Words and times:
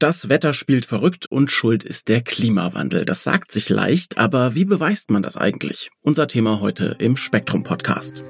Das 0.00 0.30
Wetter 0.30 0.54
spielt 0.54 0.86
verrückt 0.86 1.26
und 1.30 1.50
schuld 1.50 1.84
ist 1.84 2.08
der 2.08 2.22
Klimawandel. 2.22 3.04
Das 3.04 3.22
sagt 3.22 3.52
sich 3.52 3.68
leicht, 3.68 4.16
aber 4.16 4.54
wie 4.54 4.64
beweist 4.64 5.10
man 5.10 5.22
das 5.22 5.36
eigentlich? 5.36 5.90
Unser 6.00 6.26
Thema 6.26 6.60
heute 6.60 6.96
im 6.98 7.18
Spektrum 7.18 7.64
Podcast. 7.64 8.24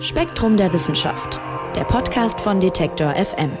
Spektrum 0.00 0.56
der 0.56 0.72
Wissenschaft, 0.72 1.40
der 1.76 1.84
Podcast 1.84 2.40
von 2.40 2.58
Detektor 2.58 3.14
FM. 3.14 3.56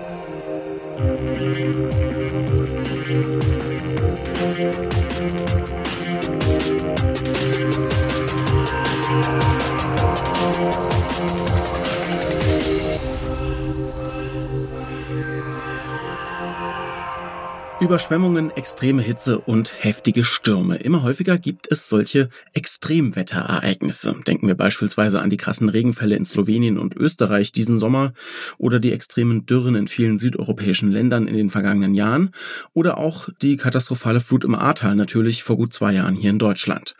Überschwemmungen, 17.82 18.52
extreme 18.52 19.02
Hitze 19.02 19.40
und 19.40 19.74
heftige 19.82 20.22
Stürme. 20.22 20.76
Immer 20.76 21.02
häufiger 21.02 21.36
gibt 21.36 21.66
es 21.68 21.88
solche 21.88 22.28
Extremwetterereignisse. 22.52 24.14
Denken 24.24 24.46
wir 24.46 24.54
beispielsweise 24.54 25.20
an 25.20 25.30
die 25.30 25.36
krassen 25.36 25.68
Regenfälle 25.68 26.14
in 26.14 26.24
Slowenien 26.24 26.78
und 26.78 26.94
Österreich 26.94 27.50
diesen 27.50 27.80
Sommer 27.80 28.12
oder 28.56 28.78
die 28.78 28.92
extremen 28.92 29.46
Dürren 29.46 29.74
in 29.74 29.88
vielen 29.88 30.16
südeuropäischen 30.16 30.92
Ländern 30.92 31.26
in 31.26 31.34
den 31.34 31.50
vergangenen 31.50 31.96
Jahren 31.96 32.30
oder 32.72 32.98
auch 32.98 33.28
die 33.42 33.56
katastrophale 33.56 34.20
Flut 34.20 34.44
im 34.44 34.54
Ahrtal 34.54 34.94
natürlich 34.94 35.42
vor 35.42 35.56
gut 35.56 35.74
zwei 35.74 35.92
Jahren 35.92 36.14
hier 36.14 36.30
in 36.30 36.38
Deutschland. 36.38 36.94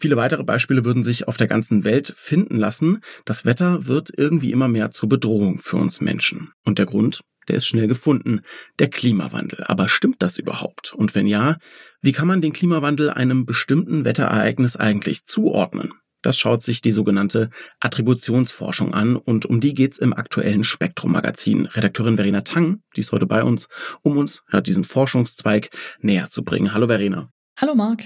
Viele 0.00 0.16
weitere 0.16 0.42
Beispiele 0.42 0.84
würden 0.84 1.04
sich 1.04 1.28
auf 1.28 1.36
der 1.36 1.46
ganzen 1.46 1.84
Welt 1.84 2.12
finden 2.16 2.56
lassen. 2.56 3.02
Das 3.24 3.44
Wetter 3.44 3.86
wird 3.86 4.10
irgendwie 4.16 4.50
immer 4.50 4.66
mehr 4.66 4.90
zur 4.90 5.08
Bedrohung 5.08 5.60
für 5.60 5.76
uns 5.76 6.00
Menschen. 6.00 6.50
Und 6.64 6.80
der 6.80 6.86
Grund? 6.86 7.20
Der 7.48 7.56
ist 7.56 7.66
schnell 7.66 7.88
gefunden, 7.88 8.40
der 8.78 8.88
Klimawandel. 8.88 9.64
Aber 9.64 9.88
stimmt 9.88 10.22
das 10.22 10.38
überhaupt? 10.38 10.92
Und 10.92 11.14
wenn 11.14 11.26
ja, 11.26 11.56
wie 12.00 12.12
kann 12.12 12.28
man 12.28 12.40
den 12.40 12.52
Klimawandel 12.52 13.10
einem 13.10 13.46
bestimmten 13.46 14.04
Wetterereignis 14.04 14.76
eigentlich 14.76 15.24
zuordnen? 15.26 15.92
Das 16.24 16.38
schaut 16.38 16.62
sich 16.62 16.80
die 16.80 16.92
sogenannte 16.92 17.50
Attributionsforschung 17.80 18.94
an 18.94 19.16
und 19.16 19.44
um 19.44 19.60
die 19.60 19.74
geht's 19.74 19.98
im 19.98 20.14
aktuellen 20.14 20.64
Spektrum-Magazin. 20.64 21.66
Redakteurin 21.66 22.16
Verena 22.16 22.40
Tang, 22.40 22.80
die 22.96 23.02
ist 23.02 23.12
heute 23.12 23.26
bei 23.26 23.44
uns, 23.44 23.68
um 24.00 24.16
uns 24.16 24.42
ja, 24.50 24.62
diesen 24.62 24.84
Forschungszweig 24.84 25.68
näher 26.00 26.30
zu 26.30 26.42
bringen. 26.42 26.72
Hallo 26.72 26.86
Verena. 26.86 27.30
Hallo 27.58 27.74
Marc. 27.74 28.04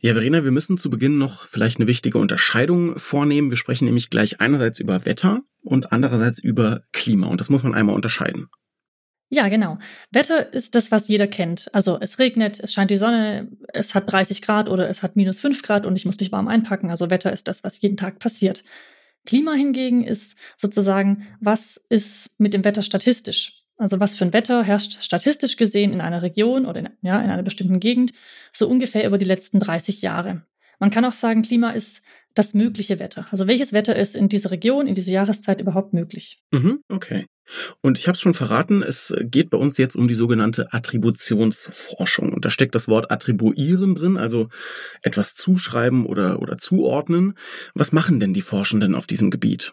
Ja, 0.00 0.14
Verena, 0.14 0.44
wir 0.44 0.50
müssen 0.50 0.78
zu 0.78 0.88
Beginn 0.88 1.18
noch 1.18 1.44
vielleicht 1.44 1.78
eine 1.78 1.88
wichtige 1.88 2.18
Unterscheidung 2.18 2.98
vornehmen. 2.98 3.50
Wir 3.50 3.58
sprechen 3.58 3.84
nämlich 3.84 4.08
gleich 4.08 4.40
einerseits 4.40 4.80
über 4.80 5.04
Wetter 5.04 5.42
und 5.60 5.92
andererseits 5.92 6.38
über 6.38 6.82
Klima 6.92 7.26
und 7.26 7.38
das 7.38 7.50
muss 7.50 7.64
man 7.64 7.74
einmal 7.74 7.96
unterscheiden. 7.96 8.48
Ja, 9.30 9.48
genau. 9.48 9.78
Wetter 10.10 10.54
ist 10.54 10.74
das, 10.74 10.90
was 10.90 11.08
jeder 11.08 11.26
kennt. 11.26 11.68
Also 11.74 11.98
es 12.00 12.18
regnet, 12.18 12.60
es 12.60 12.72
scheint 12.72 12.90
die 12.90 12.96
Sonne, 12.96 13.48
es 13.74 13.94
hat 13.94 14.10
30 14.10 14.40
Grad 14.40 14.70
oder 14.70 14.88
es 14.88 15.02
hat 15.02 15.16
minus 15.16 15.38
5 15.40 15.62
Grad 15.62 15.84
und 15.84 15.96
ich 15.96 16.06
muss 16.06 16.18
mich 16.18 16.32
warm 16.32 16.48
einpacken. 16.48 16.90
Also 16.90 17.10
Wetter 17.10 17.32
ist 17.32 17.46
das, 17.46 17.62
was 17.62 17.80
jeden 17.82 17.98
Tag 17.98 18.20
passiert. 18.20 18.64
Klima 19.26 19.52
hingegen 19.52 20.02
ist 20.02 20.38
sozusagen, 20.56 21.26
was 21.40 21.76
ist 21.90 22.40
mit 22.40 22.54
dem 22.54 22.64
Wetter 22.64 22.80
statistisch? 22.82 23.64
Also 23.76 24.00
was 24.00 24.16
für 24.16 24.24
ein 24.24 24.32
Wetter 24.32 24.64
herrscht 24.64 25.02
statistisch 25.04 25.56
gesehen 25.56 25.92
in 25.92 26.00
einer 26.00 26.22
Region 26.22 26.64
oder 26.64 26.80
in, 26.80 26.88
ja, 27.02 27.20
in 27.20 27.30
einer 27.30 27.42
bestimmten 27.42 27.80
Gegend, 27.80 28.12
so 28.52 28.66
ungefähr 28.66 29.06
über 29.06 29.18
die 29.18 29.26
letzten 29.26 29.60
30 29.60 30.00
Jahre. 30.00 30.42
Man 30.78 30.90
kann 30.90 31.04
auch 31.04 31.12
sagen, 31.12 31.42
Klima 31.42 31.70
ist 31.70 32.02
das 32.34 32.54
mögliche 32.54 32.98
Wetter. 33.00 33.26
Also 33.30 33.46
welches 33.46 33.72
Wetter 33.72 33.96
ist 33.96 34.14
in 34.14 34.28
dieser 34.28 34.50
Region, 34.50 34.86
in 34.86 34.94
dieser 34.94 35.12
Jahreszeit 35.12 35.60
überhaupt 35.60 35.92
möglich? 35.92 36.40
Mhm, 36.52 36.80
okay. 36.88 37.26
Und 37.80 37.98
ich 37.98 38.06
habe 38.06 38.14
es 38.16 38.20
schon 38.20 38.34
verraten, 38.34 38.82
es 38.82 39.14
geht 39.22 39.50
bei 39.50 39.58
uns 39.58 39.78
jetzt 39.78 39.96
um 39.96 40.06
die 40.06 40.14
sogenannte 40.14 40.72
Attributionsforschung. 40.72 42.32
Und 42.32 42.44
da 42.44 42.50
steckt 42.50 42.74
das 42.74 42.88
Wort 42.88 43.10
attribuieren 43.10 43.94
drin, 43.94 44.16
also 44.16 44.48
etwas 45.02 45.34
zuschreiben 45.34 46.06
oder, 46.06 46.40
oder 46.42 46.58
zuordnen. 46.58 47.34
Was 47.74 47.92
machen 47.92 48.20
denn 48.20 48.34
die 48.34 48.42
Forschenden 48.42 48.94
auf 48.94 49.06
diesem 49.06 49.30
Gebiet? 49.30 49.72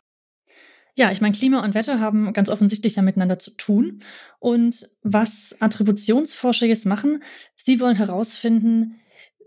Ja, 0.98 1.12
ich 1.12 1.20
meine, 1.20 1.36
Klima 1.36 1.64
und 1.64 1.74
Wetter 1.74 2.00
haben 2.00 2.32
ganz 2.32 2.50
offensichtlich 2.50 2.96
ja 2.96 3.02
miteinander 3.02 3.38
zu 3.38 3.52
tun. 3.58 4.00
Und 4.40 4.90
was 5.04 5.58
Attributionsforscher 5.60 6.66
jetzt 6.66 6.86
machen, 6.86 7.22
sie 7.58 7.82
wollen 7.82 7.98
herausfinden, 7.98 9.02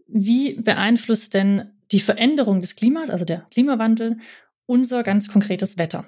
wie 0.07 0.61
beeinflusst 0.61 1.33
denn 1.33 1.71
die 1.93 2.01
Veränderung 2.01 2.61
des 2.61 2.77
Klimas, 2.77 3.11
also 3.11 3.25
der 3.25 3.47
Klimawandel, 3.51 4.19
unser 4.67 5.03
ganz 5.03 5.29
konkretes 5.29 5.79
Wetter. 5.79 6.07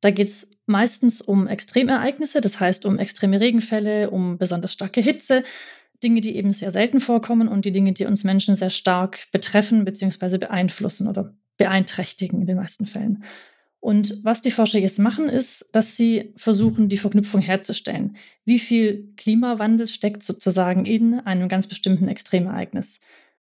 Da 0.00 0.10
geht 0.10 0.26
es 0.26 0.58
meistens 0.66 1.20
um 1.20 1.46
Extremereignisse, 1.46 2.40
das 2.40 2.60
heißt 2.60 2.84
um 2.86 2.98
extreme 2.98 3.40
Regenfälle, 3.40 4.10
um 4.10 4.36
besonders 4.36 4.72
starke 4.72 5.00
Hitze, 5.00 5.44
Dinge, 6.02 6.20
die 6.20 6.36
eben 6.36 6.52
sehr 6.52 6.72
selten 6.72 7.00
vorkommen 7.00 7.48
und 7.48 7.64
die 7.64 7.72
Dinge, 7.72 7.92
die 7.92 8.06
uns 8.06 8.24
Menschen 8.24 8.56
sehr 8.56 8.70
stark 8.70 9.30
betreffen 9.30 9.84
bzw. 9.84 10.38
beeinflussen 10.38 11.08
oder 11.08 11.34
beeinträchtigen 11.56 12.40
in 12.40 12.46
den 12.46 12.56
meisten 12.56 12.86
Fällen. 12.86 13.24
Und 13.78 14.20
was 14.22 14.42
die 14.42 14.50
Forscher 14.50 14.78
jetzt 14.78 14.98
machen, 14.98 15.28
ist, 15.28 15.68
dass 15.72 15.96
sie 15.96 16.32
versuchen, 16.36 16.88
die 16.88 16.96
Verknüpfung 16.96 17.40
herzustellen. 17.40 18.16
Wie 18.44 18.60
viel 18.60 19.12
Klimawandel 19.16 19.88
steckt 19.88 20.22
sozusagen 20.22 20.86
in 20.86 21.14
einem 21.14 21.48
ganz 21.48 21.66
bestimmten 21.66 22.08
Extremereignis? 22.08 23.00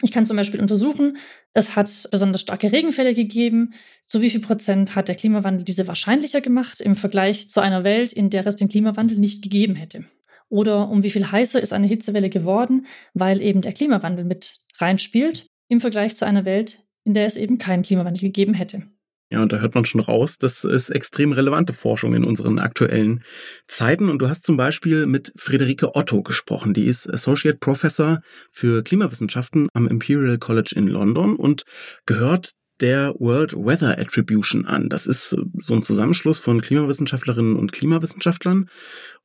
Ich 0.04 0.12
kann 0.12 0.28
zum 0.28 0.38
Beispiel 0.38 0.62
untersuchen, 0.62 1.18
es 1.54 1.76
hat 1.76 1.90
besonders 2.12 2.42
starke 2.42 2.72
Regenfälle 2.72 3.16
gegeben. 3.16 3.74
Zu 4.06 4.22
wie 4.22 4.30
viel 4.30 4.42
Prozent 4.42 4.96
hat 4.96 5.08
der 5.08 5.16
Klimawandel 5.16 5.64
diese 5.64 5.88
wahrscheinlicher 5.88 6.40
gemacht 6.40 6.82
im 6.82 6.96
Vergleich 6.96 7.50
zu 7.50 7.62
einer 7.62 7.84
Welt, 7.84 8.14
in 8.14 8.30
der 8.30 8.46
es 8.46 8.56
den 8.56 8.70
Klimawandel 8.70 9.18
nicht 9.18 9.42
gegeben 9.42 9.76
hätte? 9.76 10.06
Oder 10.50 10.90
um 10.90 11.02
wie 11.04 11.10
viel 11.10 11.32
heißer 11.32 11.60
ist 11.60 11.74
eine 11.74 11.88
Hitzewelle 11.88 12.30
geworden, 12.30 12.86
weil 13.14 13.42
eben 13.42 13.62
der 13.62 13.74
Klimawandel 13.74 14.24
mit 14.24 14.60
reinspielt 14.78 15.48
im 15.68 15.82
Vergleich 15.82 16.16
zu 16.16 16.26
einer 16.26 16.46
Welt, 16.46 16.86
in 17.04 17.16
der 17.16 17.26
es 17.26 17.36
eben 17.36 17.58
keinen 17.58 17.82
Klimawandel 17.82 18.22
gegeben 18.22 18.54
hätte? 18.54 18.84
Ja, 19.30 19.42
und 19.42 19.52
da 19.52 19.58
hört 19.58 19.76
man 19.76 19.84
schon 19.84 20.00
raus, 20.00 20.38
das 20.38 20.64
ist 20.64 20.90
extrem 20.90 21.34
relevante 21.34 21.74
Forschung 21.74 22.14
in 22.14 22.24
unseren 22.24 22.60
aktuellen 22.60 23.24
Zeiten. 23.68 24.10
Und 24.10 24.20
du 24.20 24.30
hast 24.30 24.46
zum 24.46 24.56
Beispiel 24.56 25.06
mit 25.06 25.34
Friederike 25.36 25.96
Otto 25.96 26.24
gesprochen. 26.24 26.74
Die 26.74 26.86
ist 26.86 27.10
Associate 27.10 27.58
Professor 27.58 28.22
für 28.50 28.84
Klimawissenschaften 28.84 29.68
am 29.74 29.88
Imperial 29.88 30.38
College 30.38 30.74
in 30.76 30.88
London 30.88 31.36
und 31.36 31.64
gehört 32.06 32.54
der 32.80 33.16
World 33.20 33.54
Weather 33.54 33.98
Attribution 33.98 34.66
an. 34.66 34.88
Das 34.88 35.08
ist 35.08 35.30
so 35.30 35.74
ein 35.74 35.84
Zusammenschluss 35.84 36.40
von 36.40 36.62
Klimawissenschaftlerinnen 36.62 37.56
und 37.58 37.72
Klimawissenschaftlern. 37.72 38.70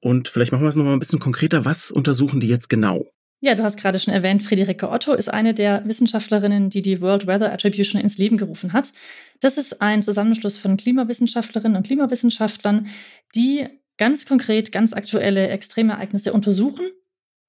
Und 0.01 0.29
vielleicht 0.29 0.53
machen 0.53 0.63
wir 0.65 0.71
es 0.71 0.77
nochmal 0.77 0.95
ein 0.95 1.01
bisschen 1.01 1.21
konkreter. 1.21 1.65
Was 1.65 1.91
untersuchen 1.91 2.41
die 2.41 2.49
jetzt 2.49 2.69
genau? 2.69 3.07
Ja, 3.45 3.57
du 3.57 3.65
hast 3.65 3.77
gerade 3.77 3.99
schon 3.99 4.15
erwähnt, 4.15 4.45
Friederike 4.45 4.89
Otto 4.89 5.15
ist 5.15 5.29
eine 5.29 5.53
der 5.53 5.85
Wissenschaftlerinnen, 5.85 6.71
die 6.71 6.81
die 6.81 7.01
World 7.01 7.27
Weather 7.27 7.53
Attribution 7.53 8.01
ins 8.01 8.17
Leben 8.17 8.37
gerufen 8.37 8.73
hat. 8.73 8.93
Das 9.41 9.59
ist 9.59 9.83
ein 9.83 10.05
Zusammenschluss 10.05 10.57
von 10.57 10.77
Klimawissenschaftlerinnen 10.77 11.77
und 11.77 11.85
Klimawissenschaftlern, 11.85 12.87
die 13.35 13.67
ganz 13.99 14.27
konkret, 14.27 14.71
ganz 14.71 14.93
aktuelle 14.93 15.49
Extremereignisse 15.49 16.33
untersuchen 16.33 16.87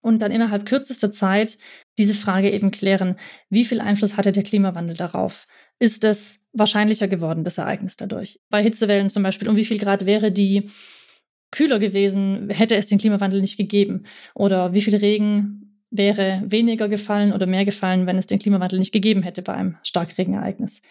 und 0.01 0.17
dann 0.23 0.31
innerhalb 0.31 0.65
kürzester 0.65 1.11
Zeit 1.11 1.59
diese 1.99 2.15
Frage 2.15 2.49
eben 2.49 2.71
klären, 2.71 3.15
wie 3.51 3.63
viel 3.63 3.79
Einfluss 3.79 4.17
hatte 4.17 4.31
der 4.31 4.41
Klimawandel 4.41 4.97
darauf? 4.97 5.45
Ist 5.77 6.03
es 6.05 6.49
wahrscheinlicher 6.53 7.07
geworden, 7.07 7.43
das 7.43 7.59
Ereignis 7.59 7.97
dadurch? 7.97 8.39
Bei 8.49 8.63
Hitzewellen 8.63 9.11
zum 9.11 9.21
Beispiel, 9.21 9.47
um 9.47 9.57
wie 9.57 9.65
viel 9.65 9.77
Grad 9.77 10.07
wäre 10.07 10.31
die 10.31 10.71
kühler 11.51 11.77
gewesen, 11.77 12.49
hätte 12.49 12.75
es 12.75 12.87
den 12.87 12.97
Klimawandel 12.97 13.41
nicht 13.41 13.57
gegeben? 13.57 14.05
Oder 14.33 14.73
wie 14.73 14.81
viel 14.81 14.95
Regen 14.95 15.62
wäre 15.93 16.41
weniger 16.45 16.89
gefallen 16.89 17.31
oder 17.31 17.45
mehr 17.45 17.65
gefallen, 17.65 18.07
wenn 18.07 18.17
es 18.17 18.27
den 18.27 18.39
Klimawandel 18.39 18.79
nicht 18.79 18.91
gegeben 18.91 19.21
hätte 19.21 19.41
bei 19.43 19.53
einem 19.53 19.77
Starkregenereignis. 19.83 20.81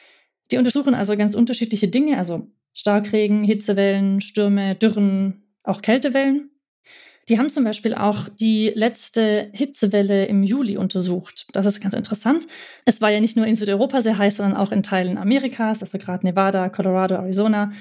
Die 0.50 0.56
untersuchen 0.56 0.94
also 0.94 1.16
ganz 1.16 1.34
unterschiedliche 1.34 1.88
Dinge, 1.88 2.18
also 2.18 2.46
Starkregen, 2.72 3.44
Hitzewellen, 3.44 4.20
Stürme, 4.20 4.76
Dürren, 4.76 5.42
auch 5.64 5.82
Kältewellen. 5.82 6.50
Die 7.28 7.38
haben 7.38 7.50
zum 7.50 7.64
Beispiel 7.64 7.94
auch 7.94 8.28
die 8.28 8.72
letzte 8.74 9.50
Hitzewelle 9.52 10.26
im 10.26 10.42
Juli 10.42 10.76
untersucht. 10.76 11.46
Das 11.52 11.66
ist 11.66 11.80
ganz 11.80 11.94
interessant. 11.94 12.46
Es 12.84 13.00
war 13.00 13.10
ja 13.10 13.20
nicht 13.20 13.36
nur 13.36 13.46
in 13.46 13.54
Südeuropa 13.54 14.00
sehr 14.02 14.18
heiß, 14.18 14.36
sondern 14.36 14.56
auch 14.56 14.72
in 14.72 14.82
Teilen 14.82 15.18
Amerikas, 15.18 15.82
also 15.82 15.98
gerade 15.98 16.26
Nevada, 16.26 16.68
Colorado, 16.68 17.14
Arizona, 17.14 17.72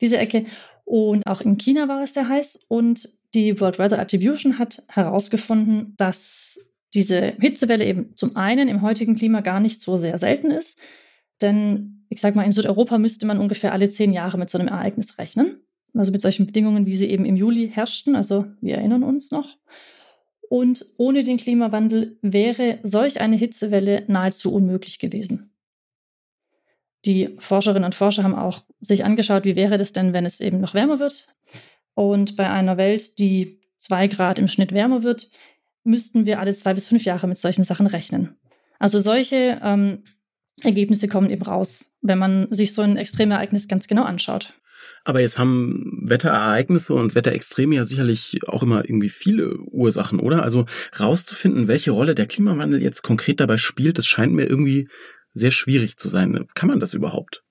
diese 0.00 0.18
Ecke. 0.18 0.46
Und 0.84 1.26
auch 1.26 1.40
in 1.40 1.58
China 1.58 1.86
war 1.86 2.02
es 2.02 2.14
sehr 2.14 2.28
heiß. 2.28 2.66
Und 2.68 3.08
die 3.34 3.60
World 3.60 3.78
Weather 3.78 3.98
Attribution 3.98 4.58
hat 4.58 4.82
herausgefunden, 4.88 5.94
dass 5.96 6.67
diese 6.94 7.34
Hitzewelle 7.38 7.84
eben 7.84 8.16
zum 8.16 8.36
einen 8.36 8.68
im 8.68 8.82
heutigen 8.82 9.14
Klima 9.14 9.40
gar 9.40 9.60
nicht 9.60 9.80
so 9.80 9.96
sehr 9.96 10.18
selten 10.18 10.50
ist. 10.50 10.80
Denn 11.42 12.06
ich 12.08 12.20
sage 12.20 12.36
mal, 12.36 12.44
in 12.44 12.52
Südeuropa 12.52 12.98
müsste 12.98 13.26
man 13.26 13.38
ungefähr 13.38 13.72
alle 13.72 13.88
zehn 13.88 14.12
Jahre 14.12 14.38
mit 14.38 14.50
so 14.50 14.58
einem 14.58 14.68
Ereignis 14.68 15.18
rechnen. 15.18 15.60
Also 15.94 16.12
mit 16.12 16.20
solchen 16.20 16.46
Bedingungen, 16.46 16.86
wie 16.86 16.96
sie 16.96 17.08
eben 17.08 17.24
im 17.24 17.36
Juli 17.36 17.70
herrschten. 17.70 18.16
Also 18.16 18.46
wir 18.60 18.76
erinnern 18.76 19.02
uns 19.02 19.30
noch. 19.30 19.56
Und 20.48 20.84
ohne 20.96 21.22
den 21.24 21.36
Klimawandel 21.36 22.18
wäre 22.22 22.78
solch 22.82 23.20
eine 23.20 23.36
Hitzewelle 23.36 24.04
nahezu 24.06 24.52
unmöglich 24.52 24.98
gewesen. 24.98 25.50
Die 27.04 27.36
Forscherinnen 27.38 27.84
und 27.84 27.94
Forscher 27.94 28.24
haben 28.24 28.34
auch 28.34 28.64
sich 28.80 29.04
angeschaut, 29.04 29.44
wie 29.44 29.56
wäre 29.56 29.78
das 29.78 29.92
denn, 29.92 30.12
wenn 30.12 30.26
es 30.26 30.40
eben 30.40 30.60
noch 30.60 30.74
wärmer 30.74 30.98
wird. 30.98 31.28
Und 31.94 32.36
bei 32.36 32.48
einer 32.48 32.76
Welt, 32.76 33.18
die 33.18 33.60
zwei 33.78 34.08
Grad 34.08 34.38
im 34.38 34.48
Schnitt 34.48 34.72
wärmer 34.72 35.02
wird, 35.02 35.30
müssten 35.88 36.26
wir 36.26 36.38
alle 36.38 36.54
zwei 36.54 36.74
bis 36.74 36.86
fünf 36.86 37.04
Jahre 37.04 37.26
mit 37.26 37.38
solchen 37.38 37.64
Sachen 37.64 37.86
rechnen. 37.86 38.36
Also 38.78 38.98
solche 38.98 39.60
ähm, 39.62 40.04
Ergebnisse 40.62 41.08
kommen 41.08 41.30
eben 41.30 41.42
raus, 41.42 41.98
wenn 42.02 42.18
man 42.18 42.46
sich 42.50 42.74
so 42.74 42.82
ein 42.82 42.96
Extremereignis 42.96 43.68
ganz 43.68 43.88
genau 43.88 44.04
anschaut. 44.04 44.54
Aber 45.04 45.20
jetzt 45.20 45.38
haben 45.38 46.02
Wetterereignisse 46.02 46.94
und 46.94 47.14
Wetterextreme 47.14 47.76
ja 47.76 47.84
sicherlich 47.84 48.40
auch 48.46 48.62
immer 48.62 48.84
irgendwie 48.84 49.08
viele 49.08 49.58
Ursachen, 49.58 50.20
oder? 50.20 50.42
Also 50.42 50.66
rauszufinden, 50.98 51.68
welche 51.68 51.92
Rolle 51.92 52.14
der 52.14 52.26
Klimawandel 52.26 52.82
jetzt 52.82 53.02
konkret 53.02 53.40
dabei 53.40 53.56
spielt, 53.56 53.98
das 53.98 54.06
scheint 54.06 54.34
mir 54.34 54.44
irgendwie 54.44 54.88
sehr 55.34 55.50
schwierig 55.50 55.96
zu 55.96 56.08
sein. 56.08 56.46
Kann 56.54 56.68
man 56.68 56.80
das 56.80 56.94
überhaupt? 56.94 57.42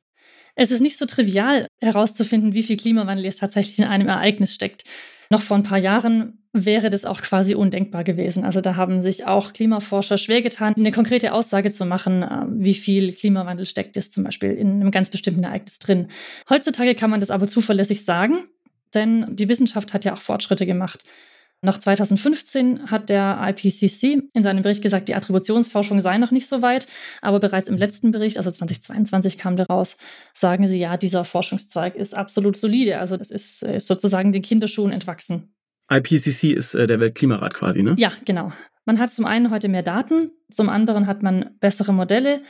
Es 0.55 0.71
ist 0.71 0.81
nicht 0.81 0.97
so 0.97 1.05
trivial 1.05 1.67
herauszufinden, 1.79 2.53
wie 2.53 2.63
viel 2.63 2.77
Klimawandel 2.77 3.25
jetzt 3.25 3.39
tatsächlich 3.39 3.77
in 3.79 3.85
einem 3.85 4.07
Ereignis 4.07 4.53
steckt. 4.53 4.83
Noch 5.29 5.41
vor 5.41 5.57
ein 5.57 5.63
paar 5.63 5.77
Jahren 5.77 6.36
wäre 6.53 6.89
das 6.89 7.05
auch 7.05 7.21
quasi 7.21 7.55
undenkbar 7.55 8.03
gewesen. 8.03 8.43
Also 8.43 8.61
da 8.61 8.75
haben 8.75 9.01
sich 9.01 9.25
auch 9.25 9.53
Klimaforscher 9.53 10.17
schwer 10.17 10.41
getan, 10.41 10.73
eine 10.75 10.91
konkrete 10.91 11.33
Aussage 11.33 11.69
zu 11.69 11.85
machen, 11.85 12.23
äh, 12.23 12.45
wie 12.49 12.73
viel 12.73 13.13
Klimawandel 13.13 13.65
steckt 13.65 13.95
jetzt 13.95 14.13
zum 14.13 14.23
Beispiel 14.23 14.51
in 14.51 14.81
einem 14.81 14.91
ganz 14.91 15.09
bestimmten 15.09 15.43
Ereignis 15.43 15.79
drin. 15.79 16.07
Heutzutage 16.49 16.95
kann 16.95 17.09
man 17.09 17.19
das 17.19 17.31
aber 17.31 17.47
zuverlässig 17.47 18.05
sagen, 18.05 18.45
denn 18.93 19.35
die 19.35 19.49
Wissenschaft 19.49 19.93
hat 19.93 20.05
ja 20.05 20.13
auch 20.13 20.21
Fortschritte 20.21 20.65
gemacht. 20.65 21.03
Noch 21.61 21.79
2015 21.79 22.91
hat 22.91 23.09
der 23.09 23.39
IPCC 23.41 24.21
in 24.33 24.43
seinem 24.43 24.61
Bericht 24.61 24.83
gesagt, 24.83 25.09
die 25.09 25.15
Attributionsforschung 25.15 25.99
sei 25.99 26.19
noch 26.19 26.29
nicht 26.29 26.47
so 26.47 26.61
weit, 26.61 26.85
aber 27.19 27.39
bereits 27.39 27.67
im 27.67 27.77
letzten 27.77 28.11
Bericht, 28.11 28.37
also 28.37 28.51
2022 28.51 29.39
kam 29.39 29.57
der 29.57 29.65
raus, 29.65 29.97
sagen 30.35 30.67
sie, 30.67 30.77
ja, 30.77 30.97
dieser 30.97 31.25
Forschungszweig 31.25 31.95
ist 31.95 32.13
absolut 32.15 32.57
solide. 32.57 32.99
Also 32.99 33.17
das 33.17 33.31
ist, 33.31 33.63
ist 33.63 33.87
sozusagen 33.87 34.33
den 34.33 34.43
Kinderschuhen 34.43 34.91
entwachsen. 34.91 35.51
IPCC 35.89 36.53
ist 36.53 36.73
äh, 36.73 36.87
der 36.87 36.99
Weltklimarat 36.99 37.53
quasi, 37.53 37.83
ne? 37.83 37.95
Ja, 37.97 38.11
genau. 38.25 38.51
Man 38.85 38.99
hat 38.99 39.11
zum 39.11 39.25
einen 39.25 39.51
heute 39.51 39.67
mehr 39.67 39.83
Daten, 39.83 40.31
zum 40.49 40.69
anderen 40.69 41.07
hat 41.07 41.23
man 41.23 41.51
bessere 41.59 41.93
Modelle 41.93 42.41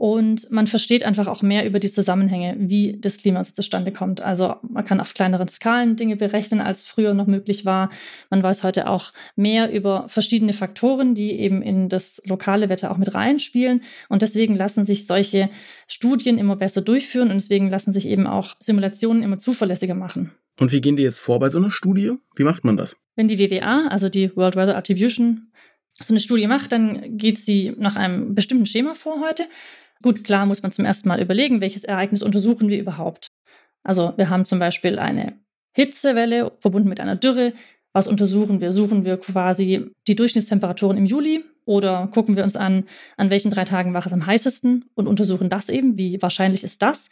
und 0.00 0.50
man 0.50 0.66
versteht 0.66 1.04
einfach 1.04 1.26
auch 1.26 1.42
mehr 1.42 1.66
über 1.66 1.78
die 1.78 1.92
Zusammenhänge, 1.92 2.56
wie 2.58 2.96
das 2.98 3.18
Klima 3.18 3.42
zustande 3.42 3.92
kommt. 3.92 4.22
Also 4.22 4.54
man 4.62 4.82
kann 4.86 4.98
auf 4.98 5.12
kleineren 5.12 5.46
Skalen 5.48 5.96
Dinge 5.96 6.16
berechnen, 6.16 6.62
als 6.62 6.84
früher 6.84 7.12
noch 7.12 7.26
möglich 7.26 7.66
war. 7.66 7.90
Man 8.30 8.42
weiß 8.42 8.62
heute 8.62 8.88
auch 8.88 9.12
mehr 9.36 9.70
über 9.70 10.08
verschiedene 10.08 10.54
Faktoren, 10.54 11.14
die 11.14 11.32
eben 11.32 11.60
in 11.60 11.90
das 11.90 12.22
lokale 12.24 12.70
Wetter 12.70 12.92
auch 12.92 12.96
mit 12.96 13.12
reinspielen. 13.12 13.82
Und 14.08 14.22
deswegen 14.22 14.56
lassen 14.56 14.86
sich 14.86 15.06
solche 15.06 15.50
Studien 15.86 16.38
immer 16.38 16.56
besser 16.56 16.80
durchführen 16.80 17.28
und 17.28 17.34
deswegen 17.34 17.68
lassen 17.68 17.92
sich 17.92 18.08
eben 18.08 18.26
auch 18.26 18.54
Simulationen 18.58 19.22
immer 19.22 19.36
zuverlässiger 19.36 19.94
machen. 19.94 20.32
Und 20.60 20.72
wie 20.72 20.82
gehen 20.82 20.96
die 20.96 21.02
jetzt 21.02 21.18
vor 21.18 21.40
bei 21.40 21.48
so 21.48 21.56
einer 21.56 21.70
Studie? 21.70 22.12
Wie 22.36 22.44
macht 22.44 22.64
man 22.64 22.76
das? 22.76 22.96
Wenn 23.16 23.28
die 23.28 23.38
WWA, 23.38 23.88
also 23.88 24.10
die 24.10 24.36
World 24.36 24.56
Weather 24.56 24.76
Attribution, 24.76 25.50
so 25.98 26.12
eine 26.12 26.20
Studie 26.20 26.46
macht, 26.46 26.70
dann 26.72 27.16
geht 27.16 27.38
sie 27.38 27.74
nach 27.78 27.96
einem 27.96 28.34
bestimmten 28.34 28.66
Schema 28.66 28.94
vor 28.94 29.20
heute. 29.20 29.46
Gut, 30.02 30.22
klar 30.22 30.44
muss 30.44 30.62
man 30.62 30.70
zum 30.70 30.84
ersten 30.84 31.08
Mal 31.08 31.20
überlegen, 31.20 31.62
welches 31.62 31.84
Ereignis 31.84 32.22
untersuchen 32.22 32.68
wir 32.68 32.78
überhaupt. 32.78 33.28
Also 33.82 34.12
wir 34.16 34.28
haben 34.28 34.44
zum 34.44 34.58
Beispiel 34.58 34.98
eine 34.98 35.38
Hitzewelle 35.72 36.52
verbunden 36.60 36.90
mit 36.90 37.00
einer 37.00 37.16
Dürre. 37.16 37.54
Was 37.94 38.06
untersuchen 38.06 38.60
wir? 38.60 38.70
Suchen 38.70 39.06
wir 39.06 39.16
quasi 39.16 39.90
die 40.06 40.14
Durchschnittstemperaturen 40.14 40.98
im 40.98 41.06
Juli 41.06 41.42
oder 41.64 42.08
gucken 42.08 42.36
wir 42.36 42.42
uns 42.42 42.56
an, 42.56 42.84
an 43.16 43.30
welchen 43.30 43.50
drei 43.50 43.64
Tagen 43.64 43.94
war 43.94 44.04
es 44.04 44.12
am 44.12 44.26
heißesten 44.26 44.84
und 44.94 45.06
untersuchen 45.06 45.48
das 45.48 45.70
eben, 45.70 45.96
wie 45.96 46.20
wahrscheinlich 46.20 46.64
ist 46.64 46.82
das? 46.82 47.08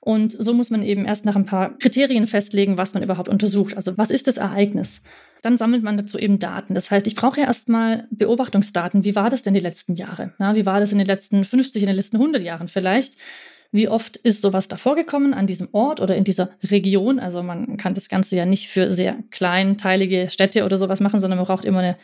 Und 0.00 0.32
so 0.32 0.54
muss 0.54 0.70
man 0.70 0.82
eben 0.82 1.04
erst 1.04 1.24
nach 1.24 1.36
ein 1.36 1.44
paar 1.44 1.76
Kriterien 1.78 2.26
festlegen, 2.26 2.78
was 2.78 2.94
man 2.94 3.02
überhaupt 3.02 3.28
untersucht. 3.28 3.76
Also 3.76 3.98
was 3.98 4.10
ist 4.10 4.28
das 4.28 4.36
Ereignis? 4.36 5.02
Dann 5.42 5.56
sammelt 5.56 5.82
man 5.82 5.96
dazu 5.96 6.18
eben 6.18 6.38
Daten. 6.38 6.74
Das 6.74 6.90
heißt, 6.90 7.06
ich 7.06 7.14
brauche 7.14 7.40
ja 7.40 7.46
erstmal 7.46 8.06
Beobachtungsdaten. 8.10 9.04
Wie 9.04 9.16
war 9.16 9.30
das 9.30 9.42
denn 9.42 9.54
die 9.54 9.60
letzten 9.60 9.94
Jahre? 9.94 10.32
Ja, 10.38 10.54
wie 10.54 10.66
war 10.66 10.80
das 10.80 10.92
in 10.92 10.98
den 10.98 11.06
letzten 11.06 11.44
50, 11.44 11.82
in 11.82 11.88
den 11.88 11.96
letzten 11.96 12.16
100 12.16 12.42
Jahren 12.42 12.68
vielleicht? 12.68 13.14
Wie 13.70 13.88
oft 13.88 14.16
ist 14.16 14.40
sowas 14.40 14.68
davor 14.68 14.96
gekommen 14.96 15.34
an 15.34 15.46
diesem 15.46 15.68
Ort 15.72 16.00
oder 16.00 16.16
in 16.16 16.24
dieser 16.24 16.50
Region? 16.64 17.18
Also 17.18 17.42
man 17.42 17.76
kann 17.76 17.94
das 17.94 18.08
Ganze 18.08 18.34
ja 18.36 18.46
nicht 18.46 18.68
für 18.68 18.90
sehr 18.90 19.16
kleinteilige 19.30 20.30
Städte 20.30 20.64
oder 20.64 20.78
sowas 20.78 21.00
machen, 21.00 21.20
sondern 21.20 21.38
man 21.38 21.46
braucht 21.46 21.66
immer 21.66 21.80
eine, 21.80 21.98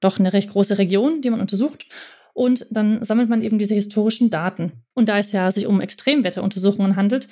doch 0.00 0.18
eine 0.18 0.32
recht 0.32 0.50
große 0.50 0.76
Region, 0.76 1.22
die 1.22 1.30
man 1.30 1.40
untersucht. 1.40 1.86
Und 2.34 2.66
dann 2.72 3.02
sammelt 3.04 3.28
man 3.28 3.42
eben 3.42 3.60
diese 3.60 3.76
historischen 3.76 4.28
Daten. 4.28 4.72
Und 4.92 5.08
da 5.08 5.18
es 5.18 5.30
ja 5.30 5.48
sich 5.52 5.66
um 5.66 5.80
Extremwetteruntersuchungen 5.80 6.96
handelt, 6.96 7.28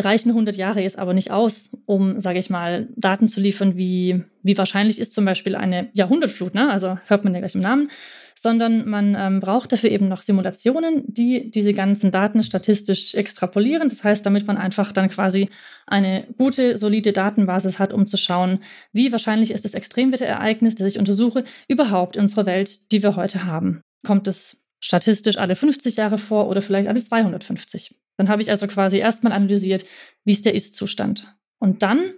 reichen 0.00 0.30
100 0.30 0.54
Jahre 0.56 0.80
jetzt 0.80 0.98
aber 0.98 1.12
nicht 1.12 1.32
aus, 1.32 1.76
um, 1.86 2.20
sage 2.20 2.38
ich 2.38 2.50
mal, 2.50 2.88
Daten 2.94 3.28
zu 3.28 3.40
liefern, 3.40 3.76
wie, 3.76 4.22
wie 4.42 4.56
wahrscheinlich 4.56 5.00
ist 5.00 5.12
zum 5.12 5.24
Beispiel 5.24 5.56
eine 5.56 5.88
Jahrhundertflut, 5.92 6.54
ne? 6.54 6.70
also 6.70 6.98
hört 7.06 7.24
man 7.24 7.34
ja 7.34 7.40
gleich 7.40 7.56
im 7.56 7.62
Namen, 7.62 7.90
sondern 8.36 8.88
man 8.88 9.16
ähm, 9.18 9.40
braucht 9.40 9.72
dafür 9.72 9.90
eben 9.90 10.06
noch 10.06 10.22
Simulationen, 10.22 11.02
die 11.06 11.50
diese 11.50 11.72
ganzen 11.72 12.12
Daten 12.12 12.42
statistisch 12.44 13.16
extrapolieren. 13.16 13.88
Das 13.88 14.04
heißt, 14.04 14.24
damit 14.24 14.46
man 14.46 14.56
einfach 14.56 14.92
dann 14.92 15.08
quasi 15.08 15.48
eine 15.86 16.28
gute, 16.38 16.76
solide 16.76 17.12
Datenbasis 17.12 17.80
hat, 17.80 17.92
um 17.92 18.06
zu 18.06 18.16
schauen, 18.16 18.60
wie 18.92 19.10
wahrscheinlich 19.10 19.50
ist 19.50 19.64
das 19.64 19.74
Extremwetterereignis, 19.74 20.76
das 20.76 20.92
ich 20.92 20.98
untersuche, 21.00 21.44
überhaupt 21.66 22.14
in 22.14 22.22
unserer 22.22 22.46
Welt, 22.46 22.92
die 22.92 23.02
wir 23.02 23.16
heute 23.16 23.44
haben 23.46 23.83
kommt 24.04 24.28
es 24.28 24.68
statistisch 24.80 25.38
alle 25.38 25.56
50 25.56 25.96
Jahre 25.96 26.18
vor 26.18 26.48
oder 26.48 26.62
vielleicht 26.62 26.88
alle 26.88 27.02
250. 27.02 27.94
Dann 28.16 28.28
habe 28.28 28.42
ich 28.42 28.50
also 28.50 28.66
quasi 28.66 28.98
erstmal 28.98 29.32
analysiert, 29.32 29.84
wie 30.24 30.32
ist 30.32 30.44
der 30.44 30.54
Ist-Zustand. 30.54 31.34
Und 31.58 31.82
dann, 31.82 32.12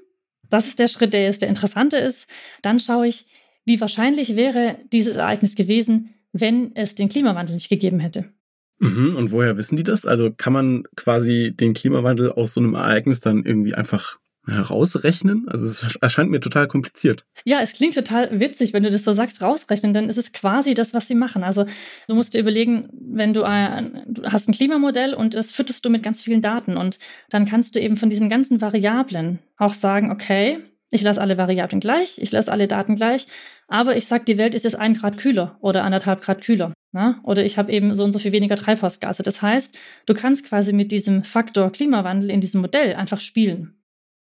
das 0.50 0.66
ist 0.66 0.78
der 0.78 0.88
Schritt, 0.88 1.12
der 1.12 1.22
jetzt 1.22 1.42
der 1.42 1.48
interessante 1.48 1.96
ist, 1.96 2.28
dann 2.62 2.80
schaue 2.80 3.06
ich, 3.06 3.26
wie 3.64 3.80
wahrscheinlich 3.80 4.36
wäre 4.36 4.78
dieses 4.92 5.16
Ereignis 5.16 5.54
gewesen, 5.54 6.14
wenn 6.32 6.74
es 6.74 6.94
den 6.94 7.08
Klimawandel 7.08 7.54
nicht 7.54 7.68
gegeben 7.68 8.00
hätte. 8.00 8.32
Mhm, 8.78 9.16
und 9.16 9.30
woher 9.30 9.56
wissen 9.56 9.76
die 9.76 9.84
das? 9.84 10.04
Also 10.04 10.30
kann 10.30 10.52
man 10.52 10.84
quasi 10.96 11.54
den 11.56 11.72
Klimawandel 11.72 12.32
aus 12.32 12.52
so 12.52 12.60
einem 12.60 12.74
Ereignis 12.74 13.20
dann 13.20 13.44
irgendwie 13.44 13.74
einfach 13.74 14.18
herausrechnen? 14.46 15.46
Also 15.48 15.66
es 15.66 15.96
erscheint 16.00 16.31
mir 16.31 16.40
total 16.40 16.69
kompliziert. 16.69 17.25
Ja, 17.44 17.60
es 17.60 17.75
klingt 17.75 17.94
total 17.94 18.38
witzig, 18.38 18.72
wenn 18.72 18.82
du 18.82 18.90
das 18.90 19.04
so 19.04 19.12
sagst, 19.12 19.43
rausrechnen, 19.43 19.94
denn 19.94 20.08
es 20.08 20.16
ist 20.16 20.32
quasi 20.32 20.75
das, 20.75 20.94
was 20.94 21.08
sie 21.08 21.14
machen. 21.14 21.43
Also 21.43 21.66
du 22.08 22.14
musst 22.14 22.34
dir 22.34 22.40
überlegen, 22.40 22.88
wenn 22.93 23.34
du, 23.34 23.43
ein, 23.43 24.02
du 24.06 24.22
hast 24.25 24.48
ein 24.48 24.54
Klimamodell 24.54 25.14
und 25.14 25.34
das 25.34 25.50
fütterst 25.50 25.84
du 25.84 25.90
mit 25.90 26.02
ganz 26.02 26.22
vielen 26.22 26.43
Daten 26.43 26.76
und 26.76 26.98
dann 27.31 27.46
kannst 27.46 27.75
du 27.75 27.81
eben 27.81 27.96
von 27.96 28.10
diesen 28.10 28.31
ganzen 28.31 28.60
Variablen 28.60 29.38
auch 29.56 29.75
sagen, 29.75 30.10
okay, 30.10 30.58
ich 30.92 31.02
lasse 31.02 31.20
alle 31.20 31.37
Variablen 31.37 31.81
gleich, 31.81 32.19
ich 32.19 32.31
lasse 32.31 32.52
alle 32.52 32.69
Daten 32.69 32.94
gleich, 32.94 33.26
aber 33.66 33.96
ich 33.96 34.06
sage, 34.06 34.25
die 34.25 34.38
Welt 34.38 34.54
ist 34.54 34.64
jetzt 34.64 34.78
ein 34.78 34.94
Grad 34.94 35.19
kühler 35.19 35.58
oder 35.60 35.82
anderthalb 35.82 36.22
Grad 36.22 36.42
kühler. 36.42 36.72
Na? 36.92 37.20
Oder 37.25 37.44
ich 37.44 37.58
habe 37.58 37.73
eben 37.73 37.94
so 37.94 38.04
und 38.04 38.12
so 38.12 38.18
viel 38.18 38.32
weniger 38.32 38.56
Treibhausgase. 38.56 39.23
Das 39.23 39.42
heißt, 39.42 39.76
du 40.06 40.14
kannst 40.14 40.49
quasi 40.49 40.73
mit 40.73 40.92
diesem 40.92 41.25
Faktor 41.25 41.70
Klimawandel 41.70 42.30
in 42.30 42.40
diesem 42.40 42.61
Modell 42.61 42.94
einfach 42.94 43.20
spielen 43.20 43.75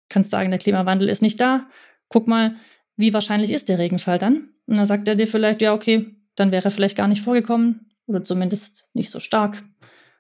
kannst 0.08 0.30
sagen, 0.30 0.50
der 0.50 0.58
Klimawandel 0.58 1.08
ist 1.08 1.22
nicht 1.22 1.40
da. 1.40 1.68
Guck 2.08 2.26
mal, 2.26 2.56
wie 2.96 3.14
wahrscheinlich 3.14 3.52
ist 3.52 3.68
der 3.68 3.78
Regenfall 3.78 4.18
dann? 4.18 4.48
Und 4.66 4.76
dann 4.76 4.86
sagt 4.86 5.08
er 5.08 5.16
dir 5.16 5.26
vielleicht, 5.26 5.62
ja, 5.62 5.74
okay, 5.74 6.16
dann 6.34 6.52
wäre 6.52 6.64
er 6.64 6.70
vielleicht 6.70 6.96
gar 6.96 7.08
nicht 7.08 7.22
vorgekommen 7.22 7.90
oder 8.06 8.24
zumindest 8.24 8.88
nicht 8.94 9.10
so 9.10 9.20
stark 9.20 9.62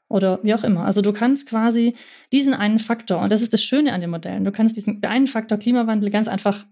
oder 0.08 0.40
wie 0.42 0.54
auch 0.54 0.64
immer. 0.64 0.84
Also 0.84 1.02
du 1.02 1.12
kannst 1.12 1.48
quasi 1.48 1.94
diesen 2.32 2.54
einen 2.54 2.78
Faktor, 2.78 3.20
und 3.20 3.30
das 3.30 3.42
ist 3.42 3.52
das 3.52 3.62
Schöne 3.62 3.92
an 3.92 4.00
den 4.00 4.10
Modellen, 4.10 4.44
du 4.44 4.52
kannst 4.52 4.76
diesen 4.76 5.02
einen 5.02 5.26
Faktor 5.26 5.58
Klimawandel 5.58 6.10
ganz 6.10 6.28
einfach 6.28 6.66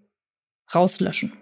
rauslöschen. 0.75 1.33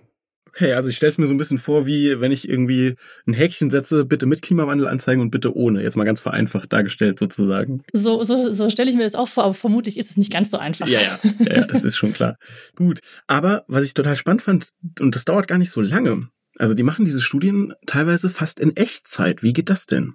Okay, 0.55 0.73
also 0.75 0.89
ich 0.89 0.97
stelle 0.97 1.11
es 1.11 1.19
mir 1.19 1.27
so 1.27 1.35
ein 1.35 1.39
bisschen 1.39 1.59
vor, 1.59 1.85
wie 1.85 2.21
wenn 2.21 2.31
ich 2.31 2.49
irgendwie 2.49 2.95
ein 3.27 3.35
Häkchen 3.35 3.71
setze, 3.71 4.05
bitte 4.05 4.27
mit 4.27 4.41
Klimawandel 4.41 4.87
anzeigen 4.87 5.21
und 5.21 5.31
bitte 5.31 5.57
ohne. 5.57 5.83
Jetzt 5.83 5.97
mal 5.97 6.05
ganz 6.05 6.21
vereinfacht 6.21 6.73
dargestellt 6.73 7.19
sozusagen. 7.19 7.83
So, 7.93 8.23
so, 8.23 8.53
so 8.53 8.71
stelle 8.71 8.89
ich 8.89 8.97
mir 8.97 9.03
das 9.03 9.17
auch 9.17 9.27
vor, 9.27 9.45
aber 9.45 9.55
vermutlich 9.55 9.99
ist 9.99 10.13
es 10.13 10.17
nicht 10.17 10.33
ganz 10.33 10.53
so 10.53 10.59
einfach. 10.59 10.87
Ja, 10.87 11.01
ja, 11.01 11.19
ja, 11.41 11.57
ja 11.57 11.65
das 11.65 11.83
ist 11.83 11.97
schon 11.97 12.13
klar. 12.13 12.37
Gut, 12.77 13.01
aber 13.27 13.65
was 13.67 13.83
ich 13.83 13.95
total 13.95 14.15
spannend 14.15 14.43
fand, 14.43 14.75
und 15.01 15.17
das 15.17 15.25
dauert 15.25 15.49
gar 15.49 15.59
nicht 15.59 15.71
so 15.71 15.81
lange, 15.81 16.29
also 16.57 16.75
die 16.75 16.85
machen 16.85 17.05
diese 17.05 17.21
Studien 17.21 17.75
teilweise 17.87 18.31
fast 18.31 18.61
in 18.61 18.77
Echtzeit. 18.77 19.43
Wie 19.43 19.55
geht 19.55 19.71
das 19.71 19.87
denn? 19.87 20.15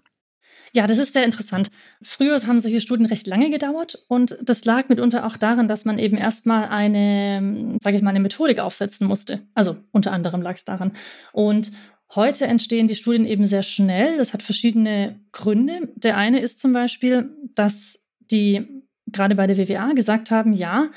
Ja, 0.74 0.88
das 0.88 0.98
ist 0.98 1.14
sehr 1.14 1.26
interessant. 1.26 1.70
Früher 2.02 2.36
haben 2.46 2.60
solche 2.60 2.82
Studien 2.82 3.06
recht 3.06 3.28
lange 3.28 3.50
gedauert 3.50 4.06
und 4.08 4.38
das 4.42 4.66
lag 4.66 4.90
mitunter 4.90 5.26
auch 5.26 5.38
daran, 5.38 5.68
dass 5.68 5.86
man 5.86 6.00
eben 6.00 6.18
erstmal 6.18 6.66
eine, 6.66 7.78
sage 7.82 7.98
ich 7.98 8.04
mal, 8.04 8.12
eine 8.12 8.20
Methodik 8.20 8.60
aufsetzen 8.60 9.08
musste. 9.08 9.42
Also 9.54 9.78
unter 9.92 10.12
anderem 10.12 10.42
lag 10.42 10.56
es 10.56 10.66
daran. 10.66 10.92
Und 11.34 11.72
heute 12.16 12.46
entstehen 12.46 12.88
die 12.88 12.96
Studien 12.96 13.26
eben 13.26 13.46
sehr 13.46 13.64
schnell. 13.64 14.18
Das 14.18 14.34
hat 14.34 14.44
verschiedene 14.44 15.20
Gründe. 15.32 15.90
Der 15.96 16.18
eine 16.18 16.40
ist 16.40 16.60
zum 16.60 16.74
Beispiel, 16.74 17.32
dass 17.56 18.00
die 18.32 18.84
gerade 19.08 19.36
bei 19.36 19.48
der 19.48 19.58
WWA 19.58 19.94
gesagt 19.94 20.30
haben, 20.30 20.54
ja, 20.54 20.90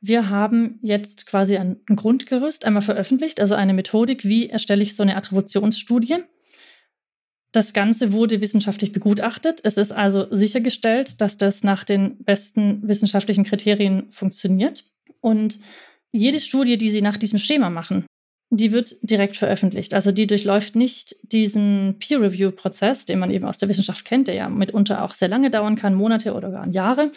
wir 0.00 0.30
haben 0.30 0.78
jetzt 0.82 1.26
quasi 1.26 1.56
ein 1.56 1.80
Grundgerüst 1.86 2.64
einmal 2.64 2.82
veröffentlicht, 2.82 3.40
also 3.40 3.54
eine 3.56 3.74
Methodik, 3.74 4.24
wie 4.24 4.48
erstelle 4.48 4.82
ich 4.82 4.94
so 4.94 5.02
eine 5.02 5.16
Attributionsstudie. 5.16 6.18
Das 7.52 7.72
Ganze 7.72 8.12
wurde 8.12 8.40
wissenschaftlich 8.40 8.92
begutachtet. 8.92 9.60
Es 9.64 9.78
ist 9.78 9.92
also 9.92 10.26
sichergestellt, 10.30 11.20
dass 11.20 11.38
das 11.38 11.64
nach 11.64 11.84
den 11.84 12.22
besten 12.24 12.86
wissenschaftlichen 12.86 13.44
Kriterien 13.44 14.08
funktioniert. 14.10 14.84
Und 15.20 15.58
jede 16.12 16.40
Studie, 16.40 16.76
die 16.76 16.90
Sie 16.90 17.02
nach 17.02 17.16
diesem 17.16 17.38
Schema 17.38 17.70
machen, 17.70 18.04
die 18.50 18.72
wird 18.72 18.96
direkt 19.02 19.36
veröffentlicht. 19.36 19.92
Also 19.94 20.12
die 20.12 20.26
durchläuft 20.26 20.74
nicht 20.74 21.16
diesen 21.22 21.96
Peer-Review-Prozess, 21.98 23.06
den 23.06 23.18
man 23.18 23.30
eben 23.30 23.44
aus 23.44 23.58
der 23.58 23.68
Wissenschaft 23.68 24.04
kennt, 24.04 24.26
der 24.28 24.34
ja 24.34 24.48
mitunter 24.48 25.04
auch 25.04 25.14
sehr 25.14 25.28
lange 25.28 25.50
dauern 25.50 25.76
kann, 25.76 25.94
Monate 25.94 26.34
oder 26.34 26.50
gar 26.50 26.68
Jahre. 26.68 27.12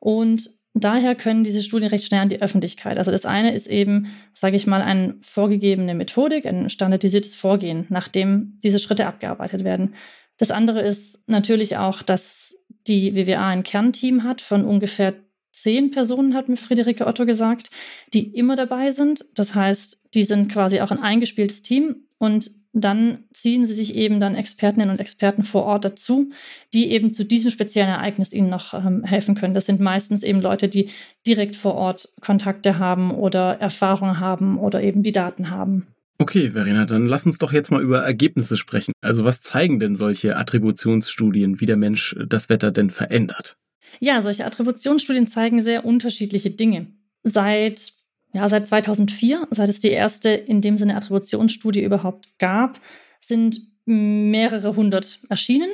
Und 0.00 0.50
daher 0.74 1.14
können 1.14 1.44
diese 1.44 1.62
Studien 1.62 1.88
recht 1.88 2.04
schnell 2.04 2.20
an 2.20 2.28
die 2.28 2.42
Öffentlichkeit. 2.42 2.98
Also 2.98 3.10
das 3.10 3.26
eine 3.26 3.54
ist 3.54 3.68
eben, 3.68 4.08
sage 4.32 4.56
ich 4.56 4.66
mal, 4.66 4.82
eine 4.82 5.16
vorgegebene 5.22 5.94
Methodik, 5.94 6.46
ein 6.46 6.68
standardisiertes 6.68 7.34
Vorgehen, 7.34 7.86
nachdem 7.88 8.58
diese 8.62 8.80
Schritte 8.80 9.06
abgearbeitet 9.06 9.62
werden. 9.64 9.94
Das 10.36 10.50
andere 10.50 10.82
ist 10.82 11.28
natürlich 11.28 11.76
auch, 11.76 12.02
dass 12.02 12.56
die 12.88 13.14
WWA 13.14 13.48
ein 13.48 13.62
Kernteam 13.62 14.24
hat 14.24 14.40
von 14.40 14.64
ungefähr 14.64 15.14
zehn 15.52 15.92
Personen, 15.92 16.34
hat 16.34 16.48
mir 16.48 16.56
Friederike 16.56 17.06
Otto 17.06 17.24
gesagt, 17.24 17.70
die 18.12 18.34
immer 18.36 18.56
dabei 18.56 18.90
sind. 18.90 19.24
Das 19.36 19.54
heißt, 19.54 20.14
die 20.14 20.24
sind 20.24 20.50
quasi 20.50 20.80
auch 20.80 20.90
ein 20.90 21.00
eingespieltes 21.00 21.62
Team 21.62 22.08
und 22.18 22.50
dann 22.74 23.24
ziehen 23.32 23.64
sie 23.64 23.74
sich 23.74 23.94
eben 23.94 24.20
dann 24.20 24.34
Expertinnen 24.34 24.90
und 24.90 25.00
Experten 25.00 25.44
vor 25.44 25.64
Ort 25.64 25.84
dazu, 25.84 26.30
die 26.72 26.90
eben 26.90 27.14
zu 27.14 27.24
diesem 27.24 27.50
speziellen 27.50 27.90
Ereignis 27.90 28.32
ihnen 28.32 28.50
noch 28.50 28.74
ähm, 28.74 29.04
helfen 29.04 29.36
können. 29.36 29.54
Das 29.54 29.66
sind 29.66 29.80
meistens 29.80 30.22
eben 30.22 30.40
Leute, 30.40 30.68
die 30.68 30.90
direkt 31.26 31.56
vor 31.56 31.74
Ort 31.74 32.08
Kontakte 32.20 32.78
haben 32.78 33.12
oder 33.12 33.60
Erfahrung 33.60 34.18
haben 34.18 34.58
oder 34.58 34.82
eben 34.82 35.02
die 35.02 35.12
Daten 35.12 35.50
haben. 35.50 35.86
Okay, 36.18 36.50
Verena, 36.50 36.84
dann 36.84 37.06
lass 37.06 37.26
uns 37.26 37.38
doch 37.38 37.52
jetzt 37.52 37.70
mal 37.70 37.82
über 37.82 38.00
Ergebnisse 38.02 38.56
sprechen. 38.56 38.92
Also 39.00 39.24
was 39.24 39.40
zeigen 39.40 39.80
denn 39.80 39.96
solche 39.96 40.36
Attributionsstudien, 40.36 41.60
wie 41.60 41.66
der 41.66 41.76
Mensch 41.76 42.16
das 42.28 42.48
Wetter 42.48 42.70
denn 42.70 42.90
verändert? 42.90 43.56
Ja, 44.00 44.20
solche 44.20 44.44
Attributionsstudien 44.44 45.26
zeigen 45.26 45.60
sehr 45.60 45.84
unterschiedliche 45.84 46.50
Dinge. 46.50 46.86
Seit, 47.22 47.92
ja, 48.34 48.48
seit 48.48 48.66
2004, 48.66 49.46
seit 49.50 49.68
es 49.68 49.78
die 49.78 49.90
erste 49.90 50.28
in 50.28 50.60
dem 50.60 50.76
Sinne 50.76 50.96
Attributionsstudie 50.96 51.82
überhaupt 51.82 52.28
gab, 52.38 52.80
sind 53.20 53.60
mehrere 53.86 54.74
hundert 54.74 55.20
erschienen. 55.28 55.70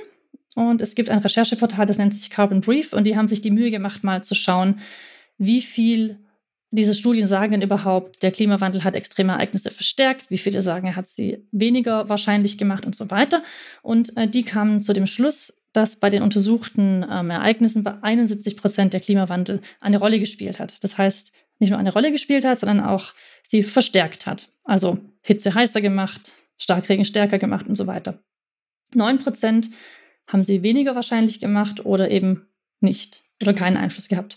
Und 0.55 0.83
es 0.83 0.95
gibt 0.95 1.09
ein 1.09 1.21
Rechercheportal, 1.21 1.87
das 1.87 1.97
nennt 1.97 2.13
sich 2.13 2.29
Carbon 2.29 2.61
Brief, 2.61 2.93
und 2.93 3.05
die 3.05 3.17
haben 3.17 3.29
sich 3.29 3.41
die 3.41 3.51
Mühe 3.51 3.71
gemacht, 3.71 4.05
mal 4.05 4.23
zu 4.23 4.35
schauen, 4.35 4.81
wie 5.39 5.63
viel 5.63 6.19
diese 6.71 6.95
Studien 6.95 7.27
sagen 7.27 7.53
denn 7.53 7.63
überhaupt, 7.63 8.23
der 8.23 8.31
Klimawandel 8.31 8.85
hat 8.85 8.95
extreme 8.95 9.33
Ereignisse 9.33 9.71
verstärkt, 9.71 10.31
wie 10.31 10.39
viele 10.39 10.61
sagen, 10.63 10.87
er 10.87 10.97
hat 10.97 11.07
sie 11.07 11.45
weniger 11.51 12.09
wahrscheinlich 12.09 12.59
gemacht 12.59 12.85
und 12.85 12.95
so 12.95 13.11
weiter. 13.11 13.43
Und 13.83 14.17
äh, 14.17 14.29
die 14.29 14.45
kamen 14.45 14.83
zu 14.83 14.93
dem 14.93 15.07
Schluss, 15.07 15.65
dass 15.73 15.97
bei 15.97 16.11
den 16.11 16.23
untersuchten 16.23 17.05
ähm, 17.11 17.31
Ereignissen 17.31 17.83
bei 17.83 17.95
71 18.03 18.57
Prozent 18.57 18.93
der 18.93 19.01
Klimawandel 19.01 19.63
eine 19.81 19.99
Rolle 19.99 20.21
gespielt 20.21 20.61
hat. 20.61 20.83
Das 20.85 20.99
heißt, 20.99 21.33
nicht 21.61 21.71
nur 21.71 21.79
eine 21.79 21.93
Rolle 21.93 22.11
gespielt 22.11 22.45
hat, 22.45 22.59
sondern 22.59 22.81
auch 22.81 23.15
sie 23.45 23.63
verstärkt 23.63 24.27
hat. 24.27 24.49
Also 24.65 24.99
Hitze 25.23 25.55
heißer 25.55 25.81
gemacht, 25.81 26.33
Starkregen 26.57 27.05
stärker 27.05 27.39
gemacht 27.39 27.69
und 27.69 27.77
so 27.77 27.87
weiter. 27.87 28.19
9 28.95 29.19
Prozent 29.19 29.71
haben 30.27 30.45
sie 30.45 30.63
weniger 30.63 30.95
wahrscheinlich 30.95 31.41
gemacht 31.41 31.85
oder 31.85 32.11
eben 32.11 32.49
nicht 32.81 33.23
oder 33.41 33.55
keinen 33.55 33.77
Einfluss 33.77 34.09
gehabt. 34.09 34.37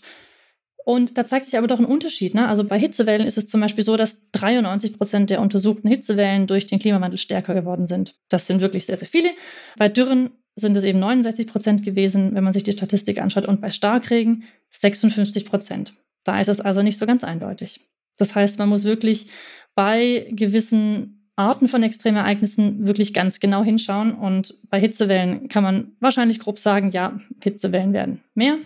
Und 0.84 1.16
da 1.16 1.24
zeigt 1.24 1.46
sich 1.46 1.56
aber 1.56 1.66
doch 1.66 1.78
ein 1.78 1.86
Unterschied. 1.86 2.34
Ne? 2.34 2.46
Also 2.46 2.62
bei 2.64 2.78
Hitzewellen 2.78 3.26
ist 3.26 3.38
es 3.38 3.46
zum 3.46 3.60
Beispiel 3.62 3.82
so, 3.82 3.96
dass 3.96 4.30
93 4.32 4.98
Prozent 4.98 5.30
der 5.30 5.40
untersuchten 5.40 5.88
Hitzewellen 5.88 6.46
durch 6.46 6.66
den 6.66 6.78
Klimawandel 6.78 7.18
stärker 7.18 7.54
geworden 7.54 7.86
sind. 7.86 8.16
Das 8.28 8.46
sind 8.46 8.60
wirklich 8.60 8.84
sehr, 8.84 8.98
sehr 8.98 9.08
viele. 9.08 9.30
Bei 9.78 9.88
Dürren 9.88 10.30
sind 10.56 10.76
es 10.76 10.84
eben 10.84 10.98
69 10.98 11.46
Prozent 11.46 11.84
gewesen, 11.84 12.34
wenn 12.34 12.44
man 12.44 12.52
sich 12.52 12.64
die 12.64 12.72
Statistik 12.72 13.20
anschaut, 13.20 13.48
und 13.48 13.60
bei 13.60 13.70
Starkregen 13.70 14.44
56 14.68 15.46
Prozent. 15.46 15.94
Da 16.24 16.40
ist 16.40 16.48
es 16.48 16.60
also 16.60 16.82
nicht 16.82 16.98
so 16.98 17.06
ganz 17.06 17.22
eindeutig. 17.24 17.80
Das 18.18 18.34
heißt, 18.34 18.58
man 18.58 18.68
muss 18.68 18.84
wirklich 18.84 19.28
bei 19.74 20.26
gewissen 20.30 21.30
Arten 21.36 21.66
von 21.66 21.82
Extremereignissen 21.82 22.86
wirklich 22.86 23.12
ganz 23.12 23.40
genau 23.40 23.64
hinschauen. 23.64 24.14
Und 24.14 24.54
bei 24.70 24.80
Hitzewellen 24.80 25.48
kann 25.48 25.64
man 25.64 25.92
wahrscheinlich 26.00 26.38
grob 26.38 26.58
sagen, 26.58 26.90
ja, 26.92 27.18
Hitzewellen 27.42 27.92
werden 27.92 28.22
mehr. 28.34 28.56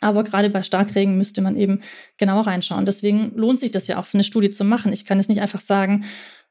Aber 0.00 0.24
gerade 0.24 0.50
bei 0.50 0.62
Starkregen 0.62 1.16
müsste 1.16 1.40
man 1.40 1.56
eben 1.56 1.80
genau 2.18 2.40
reinschauen. 2.40 2.84
Deswegen 2.84 3.32
lohnt 3.36 3.60
sich 3.60 3.70
das 3.70 3.86
ja 3.86 3.98
auch, 3.98 4.06
so 4.06 4.18
eine 4.18 4.24
Studie 4.24 4.50
zu 4.50 4.64
machen. 4.64 4.92
Ich 4.92 5.06
kann 5.06 5.18
es 5.18 5.28
nicht 5.28 5.40
einfach 5.40 5.60
sagen, 5.60 6.04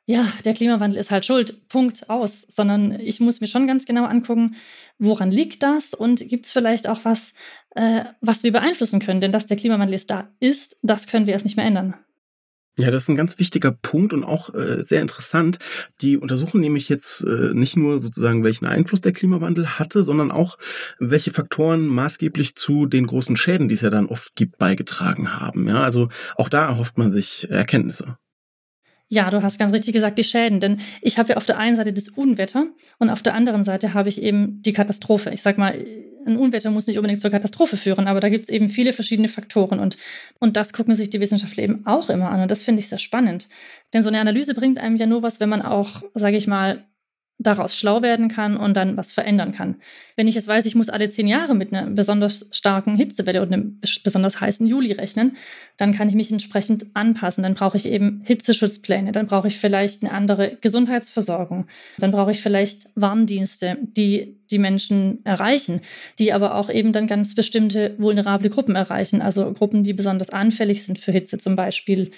ja, 0.05 0.27
der 0.43 0.53
Klimawandel 0.53 0.99
ist 0.99 1.11
halt 1.11 1.25
schuld, 1.25 1.69
Punkt 1.69 2.09
aus, 2.09 2.41
sondern 2.41 2.99
ich 2.99 3.21
muss 3.21 3.39
mir 3.39 3.47
schon 3.47 3.67
ganz 3.67 3.85
genau 3.85 4.03
angucken, 4.05 4.55
woran 4.97 5.31
liegt 5.31 5.63
das 5.63 5.93
und 5.93 6.27
gibt 6.27 6.45
es 6.45 6.51
vielleicht 6.51 6.87
auch 6.87 7.05
was, 7.05 7.33
äh, 7.75 8.05
was 8.21 8.43
wir 8.43 8.51
beeinflussen 8.51 8.99
können. 8.99 9.21
Denn 9.21 9.31
dass 9.31 9.45
der 9.45 9.57
Klimawandel 9.57 9.93
jetzt 9.93 10.09
da 10.09 10.29
ist, 10.39 10.77
das 10.81 11.07
können 11.07 11.25
wir 11.25 11.33
erst 11.33 11.45
nicht 11.45 11.57
mehr 11.57 11.65
ändern. 11.65 11.95
Ja, 12.75 12.89
das 12.89 13.03
ist 13.03 13.09
ein 13.09 13.15
ganz 13.15 13.37
wichtiger 13.37 13.71
Punkt 13.71 14.13
und 14.13 14.23
auch 14.23 14.51
äh, 14.55 14.81
sehr 14.83 15.01
interessant. 15.01 15.59
Die 16.01 16.17
untersuchen 16.17 16.59
nämlich 16.59 16.89
jetzt 16.89 17.23
äh, 17.23 17.53
nicht 17.53 17.77
nur 17.77 17.99
sozusagen, 17.99 18.43
welchen 18.43 18.65
Einfluss 18.65 19.01
der 19.01 19.11
Klimawandel 19.11 19.77
hatte, 19.77 20.03
sondern 20.03 20.31
auch, 20.31 20.57
welche 20.97 21.29
Faktoren 21.29 21.85
maßgeblich 21.85 22.55
zu 22.55 22.87
den 22.87 23.05
großen 23.05 23.37
Schäden, 23.37 23.69
die 23.69 23.75
es 23.75 23.81
ja 23.81 23.91
dann 23.91 24.07
oft 24.07 24.35
gibt, 24.35 24.57
beigetragen 24.57 25.39
haben. 25.39 25.67
Ja, 25.67 25.83
also 25.83 26.09
auch 26.35 26.49
da 26.49 26.65
erhofft 26.67 26.97
man 26.97 27.11
sich 27.11 27.47
Erkenntnisse. 27.51 28.17
Ja, 29.13 29.29
du 29.29 29.43
hast 29.43 29.59
ganz 29.59 29.71
richtig 29.71 29.93
gesagt, 29.93 30.17
die 30.17 30.23
Schäden. 30.23 30.59
Denn 30.59 30.79
ich 31.01 31.19
habe 31.19 31.29
ja 31.29 31.37
auf 31.37 31.45
der 31.45 31.59
einen 31.59 31.75
Seite 31.75 31.93
das 31.93 32.09
Unwetter 32.09 32.65
und 32.97 33.11
auf 33.11 33.21
der 33.21 33.35
anderen 33.35 33.63
Seite 33.63 33.93
habe 33.93 34.09
ich 34.09 34.19
eben 34.19 34.63
die 34.63 34.73
Katastrophe. 34.73 35.29
Ich 35.29 35.43
sag 35.43 35.59
mal, 35.59 35.85
ein 36.25 36.35
Unwetter 36.35 36.71
muss 36.71 36.87
nicht 36.87 36.97
unbedingt 36.97 37.21
zur 37.21 37.29
Katastrophe 37.29 37.77
führen, 37.77 38.07
aber 38.07 38.19
da 38.19 38.29
gibt 38.29 38.45
es 38.45 38.49
eben 38.49 38.69
viele 38.69 38.91
verschiedene 38.91 39.27
Faktoren 39.27 39.79
und, 39.79 39.97
und 40.39 40.57
das 40.57 40.73
gucken 40.73 40.95
sich 40.95 41.11
die 41.11 41.19
Wissenschaftler 41.19 41.63
eben 41.63 41.85
auch 41.85 42.09
immer 42.09 42.31
an 42.31 42.41
und 42.41 42.49
das 42.49 42.63
finde 42.63 42.79
ich 42.79 42.89
sehr 42.89 42.97
spannend. 42.97 43.49
Denn 43.93 44.01
so 44.01 44.09
eine 44.09 44.19
Analyse 44.19 44.55
bringt 44.55 44.79
einem 44.79 44.95
ja 44.95 45.05
nur 45.05 45.21
was, 45.21 45.39
wenn 45.39 45.49
man 45.49 45.61
auch, 45.61 46.01
sage 46.15 46.37
ich 46.37 46.47
mal, 46.47 46.85
daraus 47.39 47.77
schlau 47.77 48.01
werden 48.01 48.29
kann 48.29 48.55
und 48.55 48.73
dann 48.75 48.95
was 48.95 49.11
verändern 49.11 49.51
kann. 49.51 49.75
Wenn 50.15 50.27
ich 50.27 50.35
jetzt 50.35 50.47
weiß, 50.47 50.65
ich 50.65 50.75
muss 50.75 50.89
alle 50.89 51.09
zehn 51.09 51.27
Jahre 51.27 51.55
mit 51.55 51.73
einer 51.73 51.89
besonders 51.89 52.49
starken 52.51 52.95
Hitzewelle 52.95 53.41
und 53.41 53.51
einem 53.51 53.81
besonders 54.03 54.39
heißen 54.39 54.67
Juli 54.67 54.93
rechnen, 54.93 55.35
dann 55.77 55.93
kann 55.93 56.09
ich 56.09 56.15
mich 56.15 56.31
entsprechend 56.31 56.87
anpassen. 56.93 57.43
Dann 57.43 57.55
brauche 57.55 57.75
ich 57.75 57.87
eben 57.87 58.21
Hitzeschutzpläne, 58.23 59.11
dann 59.11 59.27
brauche 59.27 59.47
ich 59.47 59.57
vielleicht 59.57 60.03
eine 60.03 60.13
andere 60.13 60.57
Gesundheitsversorgung, 60.61 61.67
dann 61.97 62.11
brauche 62.11 62.31
ich 62.31 62.41
vielleicht 62.41 62.89
Warndienste, 62.95 63.77
die 63.81 64.39
die 64.51 64.59
Menschen 64.59 65.25
erreichen, 65.25 65.81
die 66.19 66.31
aber 66.31 66.55
auch 66.55 66.69
eben 66.69 66.93
dann 66.93 67.07
ganz 67.07 67.33
bestimmte 67.33 67.95
vulnerable 67.97 68.49
Gruppen 68.49 68.75
erreichen, 68.75 69.21
also 69.21 69.51
Gruppen, 69.53 69.83
die 69.83 69.93
besonders 69.93 70.29
anfällig 70.29 70.83
sind 70.83 70.99
für 70.99 71.11
Hitze, 71.11 71.39
zum 71.39 71.55
Beispiel 71.55 72.11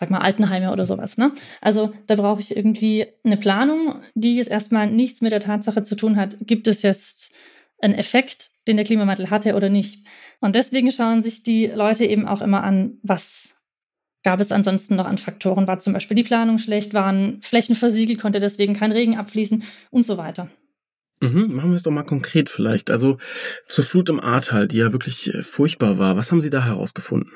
sag 0.00 0.10
mal, 0.10 0.18
Altenheime 0.18 0.72
oder 0.72 0.86
sowas. 0.86 1.18
Ne? 1.18 1.32
Also 1.60 1.92
da 2.06 2.16
brauche 2.16 2.40
ich 2.40 2.56
irgendwie 2.56 3.06
eine 3.22 3.36
Planung, 3.36 4.00
die 4.14 4.36
jetzt 4.36 4.50
erstmal 4.50 4.90
nichts 4.90 5.20
mit 5.20 5.30
der 5.30 5.40
Tatsache 5.40 5.82
zu 5.82 5.94
tun 5.94 6.16
hat, 6.16 6.38
gibt 6.40 6.66
es 6.66 6.80
jetzt 6.80 7.34
einen 7.82 7.94
Effekt, 7.94 8.50
den 8.66 8.76
der 8.76 8.86
Klimawandel 8.86 9.28
hatte 9.28 9.54
oder 9.54 9.68
nicht. 9.68 10.06
Und 10.40 10.54
deswegen 10.54 10.90
schauen 10.90 11.20
sich 11.20 11.42
die 11.42 11.66
Leute 11.66 12.06
eben 12.06 12.26
auch 12.26 12.40
immer 12.40 12.64
an, 12.64 12.98
was 13.02 13.56
gab 14.22 14.40
es 14.40 14.52
ansonsten 14.52 14.96
noch 14.96 15.06
an 15.06 15.18
Faktoren. 15.18 15.66
War 15.66 15.80
zum 15.80 15.92
Beispiel 15.92 16.14
die 16.14 16.24
Planung 16.24 16.56
schlecht, 16.56 16.94
waren 16.94 17.40
Flächen 17.42 17.74
versiegelt, 17.74 18.20
konnte 18.20 18.40
deswegen 18.40 18.74
kein 18.74 18.92
Regen 18.92 19.18
abfließen 19.18 19.64
und 19.90 20.06
so 20.06 20.16
weiter. 20.16 20.50
Mhm, 21.20 21.54
machen 21.54 21.70
wir 21.70 21.76
es 21.76 21.82
doch 21.82 21.90
mal 21.90 22.04
konkret 22.04 22.48
vielleicht. 22.48 22.90
Also 22.90 23.18
zur 23.66 23.84
Flut 23.84 24.08
im 24.08 24.20
Ahrtal, 24.20 24.66
die 24.66 24.78
ja 24.78 24.92
wirklich 24.92 25.34
äh, 25.34 25.42
furchtbar 25.42 25.98
war. 25.98 26.16
Was 26.16 26.32
haben 26.32 26.40
Sie 26.40 26.48
da 26.48 26.64
herausgefunden? 26.64 27.32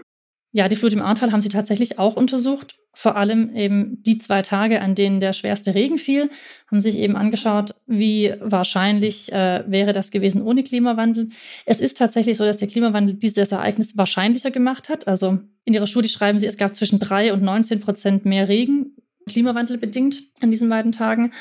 Ja, 0.57 0.69
die 0.69 0.77
Flut 0.77 0.93
im 0.93 1.03
Ahrtal 1.03 1.33
haben 1.33 1.43
sie 1.43 1.49
tatsächlich 1.49 1.99
auch 1.99 2.15
untersucht. 2.15 2.77
Vor 2.93 3.17
allem 3.17 3.57
eben 3.57 4.01
die 4.05 4.19
zwei 4.19 4.41
Tage, 4.41 4.81
an 4.81 4.95
denen 4.95 5.19
der 5.19 5.33
schwerste 5.33 5.75
Regen 5.75 5.99
fiel, 5.99 6.31
haben 6.71 6.81
sich 6.81 6.97
eben 6.97 7.17
angeschaut, 7.17 7.75
wie 7.89 8.35
wahrscheinlich 8.39 9.33
äh, 9.33 9.65
wäre 9.67 9.93
das 9.93 10.13
gewesen 10.13 10.43
ohne 10.43 10.63
Klimawandel. 10.63 11.31
Es 11.67 11.81
ist 11.81 11.99
tatsächlich 11.99 12.37
so, 12.37 12.45
dass 12.45 12.59
der 12.59 12.69
Klimawandel 12.69 13.17
dieses 13.17 13.51
Ereignis 13.51 13.97
wahrscheinlicher 13.97 14.53
gemacht 14.53 14.89
hat. 14.89 15.09
Also 15.09 15.41
in 15.65 15.75
ihrer 15.75 15.89
Studie 15.89 16.09
schreiben 16.09 16.39
sie, 16.39 16.47
es 16.47 16.57
gab 16.57 16.77
zwischen 16.77 17.01
drei 17.01 17.33
und 17.33 17.43
19 17.43 17.81
Prozent 17.81 18.25
mehr 18.25 18.47
Regen, 18.47 18.95
klimawandelbedingt 19.29 20.23
an 20.41 20.53
diesen 20.53 20.69
beiden 20.69 20.93
Tagen. 20.93 21.33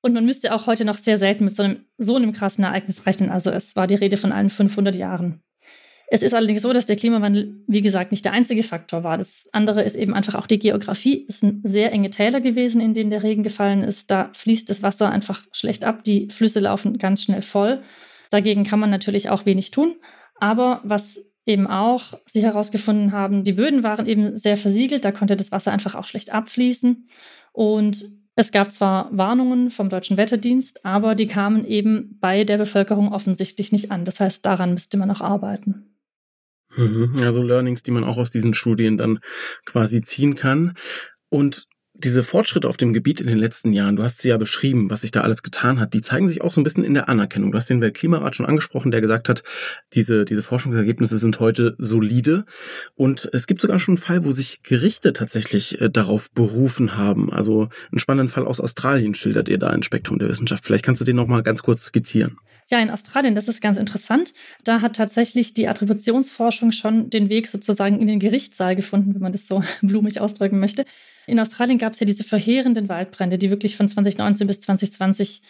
Und 0.00 0.14
man 0.14 0.24
müsste 0.24 0.54
auch 0.54 0.66
heute 0.66 0.86
noch 0.86 0.96
sehr 0.96 1.18
selten 1.18 1.44
mit 1.44 1.54
so 1.54 1.62
einem, 1.62 1.84
so 1.98 2.16
einem 2.16 2.32
krassen 2.32 2.64
Ereignis 2.64 3.04
rechnen. 3.04 3.28
Also 3.28 3.50
es 3.50 3.76
war 3.76 3.86
die 3.86 3.96
Rede 3.96 4.16
von 4.16 4.32
allen 4.32 4.48
500 4.48 4.94
Jahren. 4.94 5.42
Es 6.08 6.22
ist 6.22 6.34
allerdings 6.34 6.62
so, 6.62 6.72
dass 6.72 6.86
der 6.86 6.96
Klimawandel, 6.96 7.56
wie 7.66 7.80
gesagt, 7.80 8.12
nicht 8.12 8.24
der 8.24 8.32
einzige 8.32 8.62
Faktor 8.62 9.02
war. 9.02 9.18
Das 9.18 9.48
andere 9.52 9.82
ist 9.82 9.96
eben 9.96 10.14
einfach 10.14 10.36
auch 10.36 10.46
die 10.46 10.60
Geografie. 10.60 11.26
Es 11.28 11.40
sind 11.40 11.66
sehr 11.66 11.92
enge 11.92 12.10
Täler 12.10 12.40
gewesen, 12.40 12.80
in 12.80 12.94
denen 12.94 13.10
der 13.10 13.24
Regen 13.24 13.42
gefallen 13.42 13.82
ist. 13.82 14.10
Da 14.10 14.30
fließt 14.32 14.70
das 14.70 14.82
Wasser 14.82 15.10
einfach 15.10 15.44
schlecht 15.50 15.82
ab. 15.82 16.04
Die 16.04 16.28
Flüsse 16.30 16.60
laufen 16.60 16.98
ganz 16.98 17.22
schnell 17.24 17.42
voll. 17.42 17.82
Dagegen 18.30 18.64
kann 18.64 18.78
man 18.78 18.90
natürlich 18.90 19.30
auch 19.30 19.46
wenig 19.46 19.72
tun. 19.72 19.96
Aber 20.38 20.80
was 20.84 21.34
eben 21.44 21.66
auch 21.66 22.14
sie 22.26 22.42
herausgefunden 22.42 23.12
haben, 23.12 23.42
die 23.42 23.52
Böden 23.52 23.82
waren 23.82 24.06
eben 24.06 24.36
sehr 24.36 24.56
versiegelt. 24.56 25.04
Da 25.04 25.10
konnte 25.10 25.36
das 25.36 25.50
Wasser 25.50 25.72
einfach 25.72 25.96
auch 25.96 26.06
schlecht 26.06 26.32
abfließen. 26.32 27.08
Und 27.52 28.04
es 28.36 28.52
gab 28.52 28.70
zwar 28.70 29.08
Warnungen 29.16 29.70
vom 29.70 29.88
Deutschen 29.88 30.18
Wetterdienst, 30.18 30.84
aber 30.84 31.14
die 31.14 31.26
kamen 31.26 31.66
eben 31.66 32.18
bei 32.20 32.44
der 32.44 32.58
Bevölkerung 32.58 33.12
offensichtlich 33.12 33.72
nicht 33.72 33.90
an. 33.90 34.04
Das 34.04 34.20
heißt, 34.20 34.44
daran 34.44 34.74
müsste 34.74 34.98
man 34.98 35.08
noch 35.08 35.22
arbeiten. 35.22 35.95
Also 37.20 37.42
Learnings, 37.42 37.82
die 37.82 37.90
man 37.90 38.04
auch 38.04 38.18
aus 38.18 38.30
diesen 38.30 38.54
Studien 38.54 38.98
dann 38.98 39.20
quasi 39.64 40.00
ziehen 40.00 40.34
kann. 40.34 40.74
Und 41.28 41.66
diese 41.98 42.22
Fortschritte 42.22 42.68
auf 42.68 42.76
dem 42.76 42.92
Gebiet 42.92 43.20
in 43.20 43.26
den 43.26 43.38
letzten 43.38 43.72
Jahren, 43.72 43.96
du 43.96 44.02
hast 44.02 44.20
sie 44.20 44.28
ja 44.28 44.36
beschrieben, 44.36 44.90
was 44.90 45.00
sich 45.00 45.12
da 45.12 45.22
alles 45.22 45.42
getan 45.42 45.80
hat, 45.80 45.94
die 45.94 46.02
zeigen 46.02 46.28
sich 46.28 46.42
auch 46.42 46.52
so 46.52 46.60
ein 46.60 46.64
bisschen 46.64 46.84
in 46.84 46.94
der 46.94 47.08
Anerkennung. 47.08 47.52
Du 47.52 47.56
hast 47.56 47.70
den 47.70 47.80
Weltklimarat 47.80 48.36
schon 48.36 48.46
angesprochen, 48.46 48.90
der 48.90 49.00
gesagt 49.00 49.28
hat, 49.28 49.42
diese, 49.94 50.24
diese 50.24 50.42
Forschungsergebnisse 50.42 51.18
sind 51.18 51.40
heute 51.40 51.74
solide. 51.78 52.44
Und 52.94 53.28
es 53.32 53.46
gibt 53.46 53.62
sogar 53.62 53.78
schon 53.78 53.94
einen 53.94 54.02
Fall, 54.02 54.24
wo 54.24 54.32
sich 54.32 54.62
Gerichte 54.62 55.12
tatsächlich 55.12 55.80
äh, 55.80 55.90
darauf 55.90 56.30
berufen 56.32 56.96
haben. 56.96 57.32
Also 57.32 57.68
einen 57.90 57.98
spannenden 57.98 58.32
Fall 58.32 58.46
aus 58.46 58.60
Australien 58.60 59.14
schildert 59.14 59.48
ihr 59.48 59.58
da 59.58 59.68
ein 59.68 59.82
Spektrum 59.82 60.18
der 60.18 60.28
Wissenschaft. 60.28 60.64
Vielleicht 60.64 60.84
kannst 60.84 61.00
du 61.00 61.06
den 61.06 61.16
noch 61.16 61.28
mal 61.28 61.42
ganz 61.42 61.62
kurz 61.62 61.84
skizzieren. 61.84 62.36
Ja, 62.68 62.80
in 62.80 62.90
Australien, 62.90 63.36
das 63.36 63.46
ist 63.46 63.60
ganz 63.60 63.78
interessant. 63.78 64.34
Da 64.64 64.80
hat 64.80 64.96
tatsächlich 64.96 65.54
die 65.54 65.68
Attributionsforschung 65.68 66.72
schon 66.72 67.10
den 67.10 67.28
Weg 67.28 67.46
sozusagen 67.46 68.00
in 68.00 68.08
den 68.08 68.18
Gerichtssaal 68.18 68.74
gefunden, 68.74 69.14
wenn 69.14 69.22
man 69.22 69.32
das 69.32 69.46
so 69.46 69.62
blumig 69.82 70.20
ausdrücken 70.20 70.58
möchte. 70.58 70.84
In 71.28 71.38
Australien 71.38 71.78
gab 71.78 71.92
es 71.92 72.00
ja 72.00 72.06
diese 72.06 72.24
verheerenden 72.24 72.88
Waldbrände, 72.88 73.38
die 73.38 73.50
wirklich 73.50 73.76
von 73.76 73.86
2019 73.86 74.46
bis 74.48 74.60
2020 74.62 75.42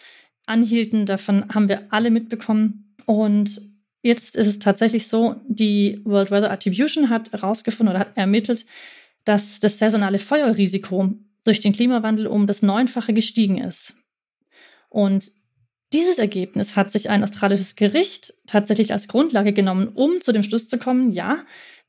anhielten. 0.45 1.07
Davon 1.07 1.49
haben 1.53 1.69
wir 1.69 1.91
alle 1.91 2.11
mitbekommen. 2.11 2.95
Und 3.07 3.61
jetzt 4.03 4.35
ist 4.35 4.47
es 4.47 4.59
tatsächlich 4.59 5.07
so, 5.07 5.37
die 5.47 6.01
World 6.03 6.29
Weather 6.29 6.51
Attribution 6.51 7.09
hat 7.09 7.31
herausgefunden 7.31 7.95
oder 7.95 8.01
hat 8.01 8.15
ermittelt, 8.15 8.65
dass 9.25 9.59
das 9.59 9.79
saisonale 9.79 10.19
Feuerrisiko 10.19 11.13
durch 11.43 11.61
den 11.61 11.73
Klimawandel 11.73 12.27
um 12.27 12.45
das 12.45 12.61
Neunfache 12.61 13.13
gestiegen 13.13 13.57
ist. 13.57 13.95
Und 14.89 15.31
dieses 15.93 16.17
Ergebnis 16.17 16.75
hat 16.75 16.91
sich 16.91 17.09
ein 17.09 17.23
australisches 17.23 17.75
Gericht 17.75 18.33
tatsächlich 18.45 18.91
als 18.91 19.07
Grundlage 19.07 19.53
genommen, 19.53 19.87
um 19.87 20.19
zu 20.21 20.31
dem 20.31 20.43
Schluss 20.43 20.67
zu 20.67 20.77
kommen, 20.77 21.11
ja, 21.11 21.45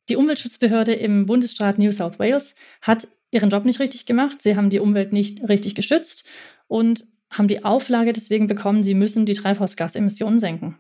die 0.09 0.17
Umweltschutzbehörde 0.17 0.95
im 0.95 1.27
Bundesstaat 1.27 1.79
New 1.79 1.93
South 1.93 2.19
Wales 2.19 2.55
hat 2.81 3.09
ihren 3.31 3.51
Job 3.51 3.65
nicht 3.65 3.81
richtig 3.81 4.07
gemacht, 4.07 4.41
sie 4.41 4.57
haben 4.57 4.71
die 4.71 4.79
Umwelt 4.79 5.13
nicht 5.13 5.47
richtig 5.49 5.75
geschützt 5.75 6.27
und 6.67 7.05
haben 7.31 7.49
die 7.49 7.65
Auflage 7.65 8.13
deswegen 8.13 8.47
bekommen, 8.47 8.83
sie 8.83 8.95
müssen 8.95 9.27
die 9.27 9.35
Treibhausgasemissionen 9.35 10.39
senken. 10.39 10.79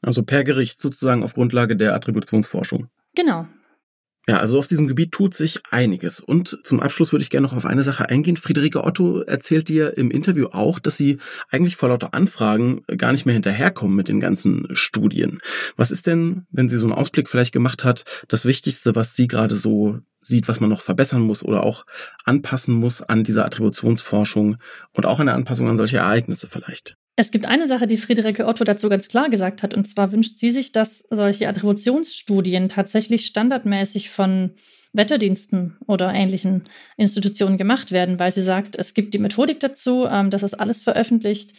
Also 0.00 0.22
per 0.22 0.44
Gericht 0.44 0.80
sozusagen 0.80 1.22
auf 1.22 1.34
Grundlage 1.34 1.76
der 1.76 1.94
Attributionsforschung. 1.94 2.88
Genau. 3.14 3.46
Ja, 4.26 4.38
also 4.38 4.58
auf 4.58 4.66
diesem 4.66 4.86
Gebiet 4.86 5.12
tut 5.12 5.34
sich 5.34 5.60
einiges. 5.70 6.20
Und 6.20 6.58
zum 6.64 6.80
Abschluss 6.80 7.12
würde 7.12 7.22
ich 7.22 7.28
gerne 7.28 7.46
noch 7.46 7.54
auf 7.54 7.66
eine 7.66 7.82
Sache 7.82 8.08
eingehen. 8.08 8.38
Friederike 8.38 8.82
Otto 8.82 9.20
erzählt 9.20 9.68
dir 9.68 9.98
im 9.98 10.10
Interview 10.10 10.46
auch, 10.46 10.78
dass 10.78 10.96
sie 10.96 11.18
eigentlich 11.50 11.76
vor 11.76 11.90
lauter 11.90 12.14
Anfragen 12.14 12.82
gar 12.96 13.12
nicht 13.12 13.26
mehr 13.26 13.34
hinterherkommen 13.34 13.94
mit 13.94 14.08
den 14.08 14.20
ganzen 14.20 14.68
Studien. 14.72 15.40
Was 15.76 15.90
ist 15.90 16.06
denn, 16.06 16.46
wenn 16.50 16.70
sie 16.70 16.78
so 16.78 16.86
einen 16.86 16.94
Ausblick 16.94 17.28
vielleicht 17.28 17.52
gemacht 17.52 17.84
hat, 17.84 18.04
das 18.28 18.46
Wichtigste, 18.46 18.94
was 18.94 19.14
sie 19.14 19.26
gerade 19.26 19.56
so 19.56 19.98
sieht, 20.22 20.48
was 20.48 20.58
man 20.58 20.70
noch 20.70 20.80
verbessern 20.80 21.20
muss 21.20 21.42
oder 21.42 21.62
auch 21.62 21.84
anpassen 22.24 22.74
muss 22.74 23.02
an 23.02 23.24
dieser 23.24 23.44
Attributionsforschung 23.44 24.56
und 24.92 25.04
auch 25.04 25.20
eine 25.20 25.34
Anpassung 25.34 25.68
an 25.68 25.76
solche 25.76 25.98
Ereignisse 25.98 26.48
vielleicht? 26.48 26.96
Es 27.16 27.30
gibt 27.30 27.46
eine 27.46 27.68
Sache, 27.68 27.86
die 27.86 27.96
Friederike 27.96 28.46
Otto 28.46 28.64
dazu 28.64 28.88
ganz 28.88 29.08
klar 29.08 29.30
gesagt 29.30 29.62
hat, 29.62 29.72
und 29.72 29.86
zwar 29.86 30.10
wünscht 30.10 30.36
sie 30.36 30.50
sich, 30.50 30.72
dass 30.72 30.98
solche 31.10 31.48
Attributionsstudien 31.48 32.68
tatsächlich 32.68 33.26
standardmäßig 33.26 34.10
von 34.10 34.50
Wetterdiensten 34.92 35.76
oder 35.86 36.12
ähnlichen 36.12 36.64
Institutionen 36.96 37.56
gemacht 37.56 37.92
werden, 37.92 38.18
weil 38.18 38.32
sie 38.32 38.42
sagt, 38.42 38.76
es 38.76 38.94
gibt 38.94 39.14
die 39.14 39.18
Methodik 39.18 39.60
dazu, 39.60 40.06
ähm, 40.06 40.30
das 40.30 40.42
ist 40.42 40.54
alles 40.54 40.80
veröffentlicht 40.80 41.54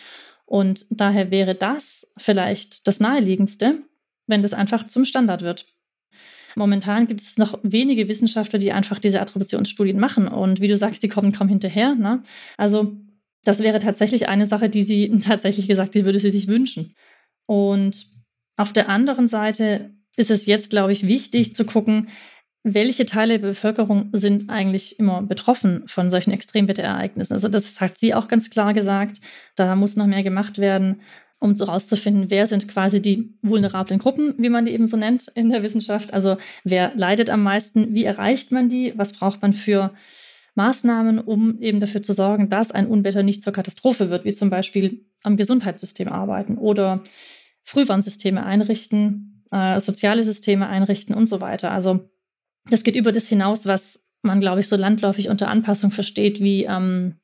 und 0.46 0.86
daher 0.90 1.32
wäre 1.32 1.56
das 1.56 2.12
vielleicht 2.18 2.88
das 2.88 3.00
Naheliegendste, 3.00 3.80
wenn 4.28 4.42
das 4.42 4.54
einfach 4.54 4.88
zum 4.88 5.06
Standard 5.06 5.42
wird. 5.42 5.68
Momentan 6.56 7.08
gibt 7.08 7.20
es 7.20 7.38
noch 7.38 7.60
wenige 7.64 8.08
Wissenschaftler, 8.08 8.60
die 8.60 8.72
einfach 8.72 9.00
diese 9.00 9.22
Attributionsstudien 9.22 10.00
machen 10.00 10.28
und 10.30 10.62
wie 10.62 10.70
du 10.70 10.78
sagst, 10.78 11.04
die 11.04 11.10
kommen 11.10 11.34
kaum 11.34 11.50
hinterher. 11.50 11.96
Ne? 11.96 12.24
Also 12.58 12.96
das 13.46 13.64
wäre 13.64 13.80
tatsächlich 13.80 14.28
eine 14.28 14.46
Sache, 14.46 14.70
die 14.70 14.82
sie 14.82 15.20
tatsächlich 15.26 15.68
gesagt, 15.68 15.96
die 15.96 16.04
würde 16.04 16.20
sie 16.20 16.30
sich 16.30 16.48
wünschen. 16.50 16.94
Und 17.46 18.08
auf 18.58 18.74
der 18.74 18.90
anderen 18.90 19.28
Seite 19.28 19.92
ist 20.18 20.32
es 20.32 20.46
jetzt, 20.46 20.70
glaube 20.70 20.92
ich, 20.92 21.08
wichtig 21.08 21.56
zu 21.56 21.66
gucken, 21.66 22.10
welche 22.64 23.06
Teile 23.06 23.40
der 23.40 23.48
Bevölkerung 23.50 24.10
sind 24.12 24.50
eigentlich 24.50 24.98
immer 25.00 25.22
betroffen 25.22 25.84
von 25.88 26.10
solchen 26.10 26.32
Extremwetterereignissen. 26.32 27.34
Also 27.34 27.48
das 27.48 27.80
hat 27.80 27.98
sie 27.98 28.16
auch 28.16 28.28
ganz 28.28 28.50
klar 28.50 28.74
gesagt. 28.74 29.22
Da 29.56 29.76
muss 29.76 29.96
noch 29.96 30.08
mehr 30.08 30.24
gemacht 30.24 30.58
werden, 30.58 31.02
um 31.38 31.56
herauszufinden, 31.56 32.32
wer 32.32 32.48
sind 32.48 32.68
quasi 32.68 33.04
die 33.04 33.38
vulnerablen 33.44 34.00
Gruppen, 34.00 34.34
wie 34.40 34.50
man 34.50 34.66
die 34.66 34.72
eben 34.72 34.88
so 34.88 34.98
nennt 34.98 35.28
in 35.36 35.52
der 35.52 35.62
Wissenschaft. 35.62 36.12
Also 36.12 36.38
wer 36.64 36.92
leidet 36.96 37.30
am 37.30 37.44
meisten, 37.44 37.94
wie 37.94 38.04
erreicht 38.04 38.52
man 38.52 38.68
die, 38.68 38.94
was 38.96 39.14
braucht 39.14 39.44
man 39.44 39.54
für 39.54 39.94
Maßnahmen, 40.56 41.20
um 41.20 41.62
eben 41.62 41.80
dafür 41.80 42.02
zu 42.02 42.14
sorgen, 42.14 42.50
dass 42.50 42.72
ein 42.72 42.88
Unwetter 42.88 43.24
nicht 43.24 43.44
zur 43.44 43.54
Katastrophe 43.54 44.10
wird, 44.10 44.26
wie 44.26 44.34
zum 44.34 44.50
Beispiel 44.50 45.06
am 45.24 45.38
Gesundheitssystem 45.38 46.08
arbeiten 46.08 46.58
oder 46.58 47.04
Frühwarnsysteme 47.64 48.46
einrichten, 48.46 49.44
äh, 49.52 49.80
soziale 49.80 50.24
Systeme 50.24 50.68
einrichten 50.68 51.14
und 51.14 51.28
so 51.28 51.42
weiter. 51.42 51.72
Also 51.72 52.10
das 52.70 52.84
geht 52.84 52.96
über 52.96 53.12
das 53.12 53.28
hinaus, 53.28 53.66
was 53.66 54.14
man, 54.22 54.40
glaube 54.40 54.62
ich, 54.62 54.68
so 54.68 54.76
landläufig 54.76 55.30
unter 55.30 55.50
Anpassung 55.50 55.92
versteht, 55.92 56.40
wie 56.40 56.64
ähm, 56.64 57.16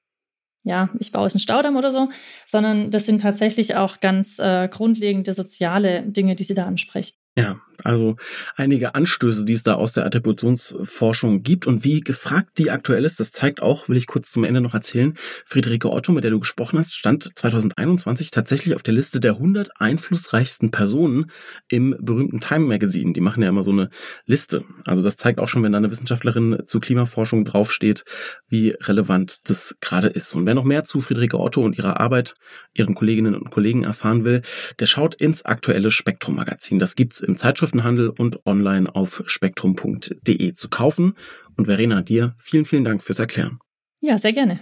ja, 0.63 0.89
ich 0.99 1.11
baue 1.11 1.23
jetzt 1.23 1.33
einen 1.33 1.39
Staudamm 1.39 1.75
oder 1.75 1.91
so, 1.91 2.09
sondern 2.45 2.91
das 2.91 3.05
sind 3.05 3.21
tatsächlich 3.21 3.75
auch 3.75 3.99
ganz 3.99 4.37
äh, 4.37 4.67
grundlegende 4.67 5.33
soziale 5.33 6.03
Dinge, 6.03 6.35
die 6.35 6.43
sie 6.43 6.53
da 6.53 6.65
anspricht. 6.65 7.17
Ja, 7.37 7.59
also 7.83 8.15
einige 8.55 8.95
Anstöße, 8.95 9.45
die 9.45 9.53
es 9.53 9.63
da 9.63 9.75
aus 9.75 9.93
der 9.93 10.05
Attributionsforschung 10.05 11.43
gibt 11.43 11.67
und 11.67 11.83
wie 11.83 12.01
gefragt 12.01 12.57
die 12.57 12.71
aktuell 12.71 13.05
ist, 13.05 13.19
das 13.19 13.31
zeigt 13.31 13.61
auch, 13.61 13.89
will 13.89 13.97
ich 13.97 14.07
kurz 14.07 14.31
zum 14.31 14.43
Ende 14.43 14.61
noch 14.61 14.73
erzählen, 14.73 15.15
Friederike 15.45 15.91
Otto, 15.91 16.11
mit 16.11 16.23
der 16.23 16.31
du 16.31 16.39
gesprochen 16.39 16.79
hast, 16.79 16.93
stand 16.93 17.31
2021 17.35 18.31
tatsächlich 18.31 18.75
auf 18.75 18.83
der 18.83 18.93
Liste 18.93 19.19
der 19.19 19.33
100 19.33 19.71
einflussreichsten 19.79 20.71
Personen 20.71 21.31
im 21.67 21.95
berühmten 21.99 22.39
Time 22.39 22.65
Magazine. 22.67 23.13
Die 23.13 23.21
machen 23.21 23.43
ja 23.43 23.49
immer 23.49 23.63
so 23.63 23.71
eine 23.71 23.89
Liste. 24.25 24.63
Also 24.85 25.01
das 25.01 25.17
zeigt 25.17 25.39
auch 25.39 25.47
schon, 25.47 25.63
wenn 25.63 25.71
da 25.71 25.77
eine 25.77 25.91
Wissenschaftlerin 25.91 26.63
zu 26.65 26.79
Klimaforschung 26.79 27.45
draufsteht, 27.45 28.03
wie 28.47 28.69
relevant 28.81 29.49
das 29.49 29.75
gerade 29.81 30.07
ist. 30.07 30.33
Und 30.35 30.45
wer 30.45 30.55
noch 30.55 30.63
mehr 30.63 30.83
zu 30.83 31.01
Friederike 31.01 31.39
Otto 31.39 31.61
und 31.61 31.77
ihrer 31.77 31.99
Arbeit, 31.99 32.35
ihren 32.73 32.95
Kolleginnen 32.95 33.35
und 33.35 33.51
Kollegen 33.51 33.83
erfahren 33.83 34.23
will, 34.23 34.41
der 34.79 34.85
schaut 34.85 35.15
ins 35.15 35.45
aktuelle 35.45 35.91
Spektrum 35.91 36.35
Magazin. 36.35 36.79
Das 36.79 36.95
gibt's 36.95 37.21
im 37.21 37.37
Zeitschriftenhandel 37.71 38.09
und 38.09 38.45
online 38.45 38.93
auf 38.93 39.23
spektrum.de 39.25 40.55
zu 40.55 40.69
kaufen. 40.69 41.13
Und 41.57 41.65
Verena, 41.65 42.01
dir 42.01 42.35
vielen, 42.37 42.65
vielen 42.65 42.83
Dank 42.83 43.03
fürs 43.03 43.19
Erklären. 43.19 43.59
Ja, 44.01 44.17
sehr 44.17 44.33
gerne. 44.33 44.59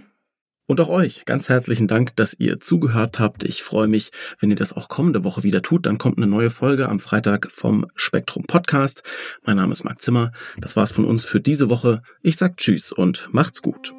Und 0.68 0.80
auch 0.82 0.90
euch 0.90 1.26
ganz 1.26 1.50
herzlichen 1.50 1.88
Dank, 1.88 2.16
dass 2.16 2.36
ihr 2.38 2.60
zugehört 2.60 3.18
habt. 3.18 3.44
Ich 3.44 3.64
freue 3.64 3.88
mich, 3.88 4.12
wenn 4.40 4.52
ihr 4.52 4.56
das 4.56 4.74
auch 4.74 4.88
kommende 4.88 5.24
Woche 5.24 5.42
wieder 5.42 5.64
tut. 5.64 5.88
Dann 5.88 5.98
kommt 5.98 6.18
eine 6.18 6.28
neue 6.28 6.52
Folge 6.52 6.88
am 6.90 7.00
Freitag 7.00 7.52
vom 7.52 7.88
Spektrum 7.96 8.44
Podcast. 8.44 9.02
Mein 9.44 9.56
Name 9.56 9.74
ist 9.74 9.84
Marc 9.84 10.02
Zimmer. 10.02 10.32
Das 10.60 10.76
war's 10.76 10.92
von 10.92 11.06
uns 11.06 11.26
für 11.26 11.40
diese 11.40 11.70
Woche. 11.70 12.04
Ich 12.22 12.36
sag 12.38 12.58
Tschüss 12.58 12.92
und 12.92 13.30
macht's 13.32 13.64
gut. 13.64 13.94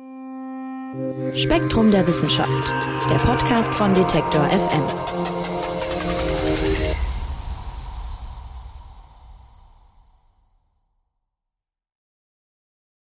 Spektrum 1.33 1.91
der 1.91 2.07
Wissenschaft, 2.07 2.73
der 3.09 3.17
Podcast 3.17 3.75
von 3.75 3.93
Detektor 3.95 4.49
FM. 4.49 5.40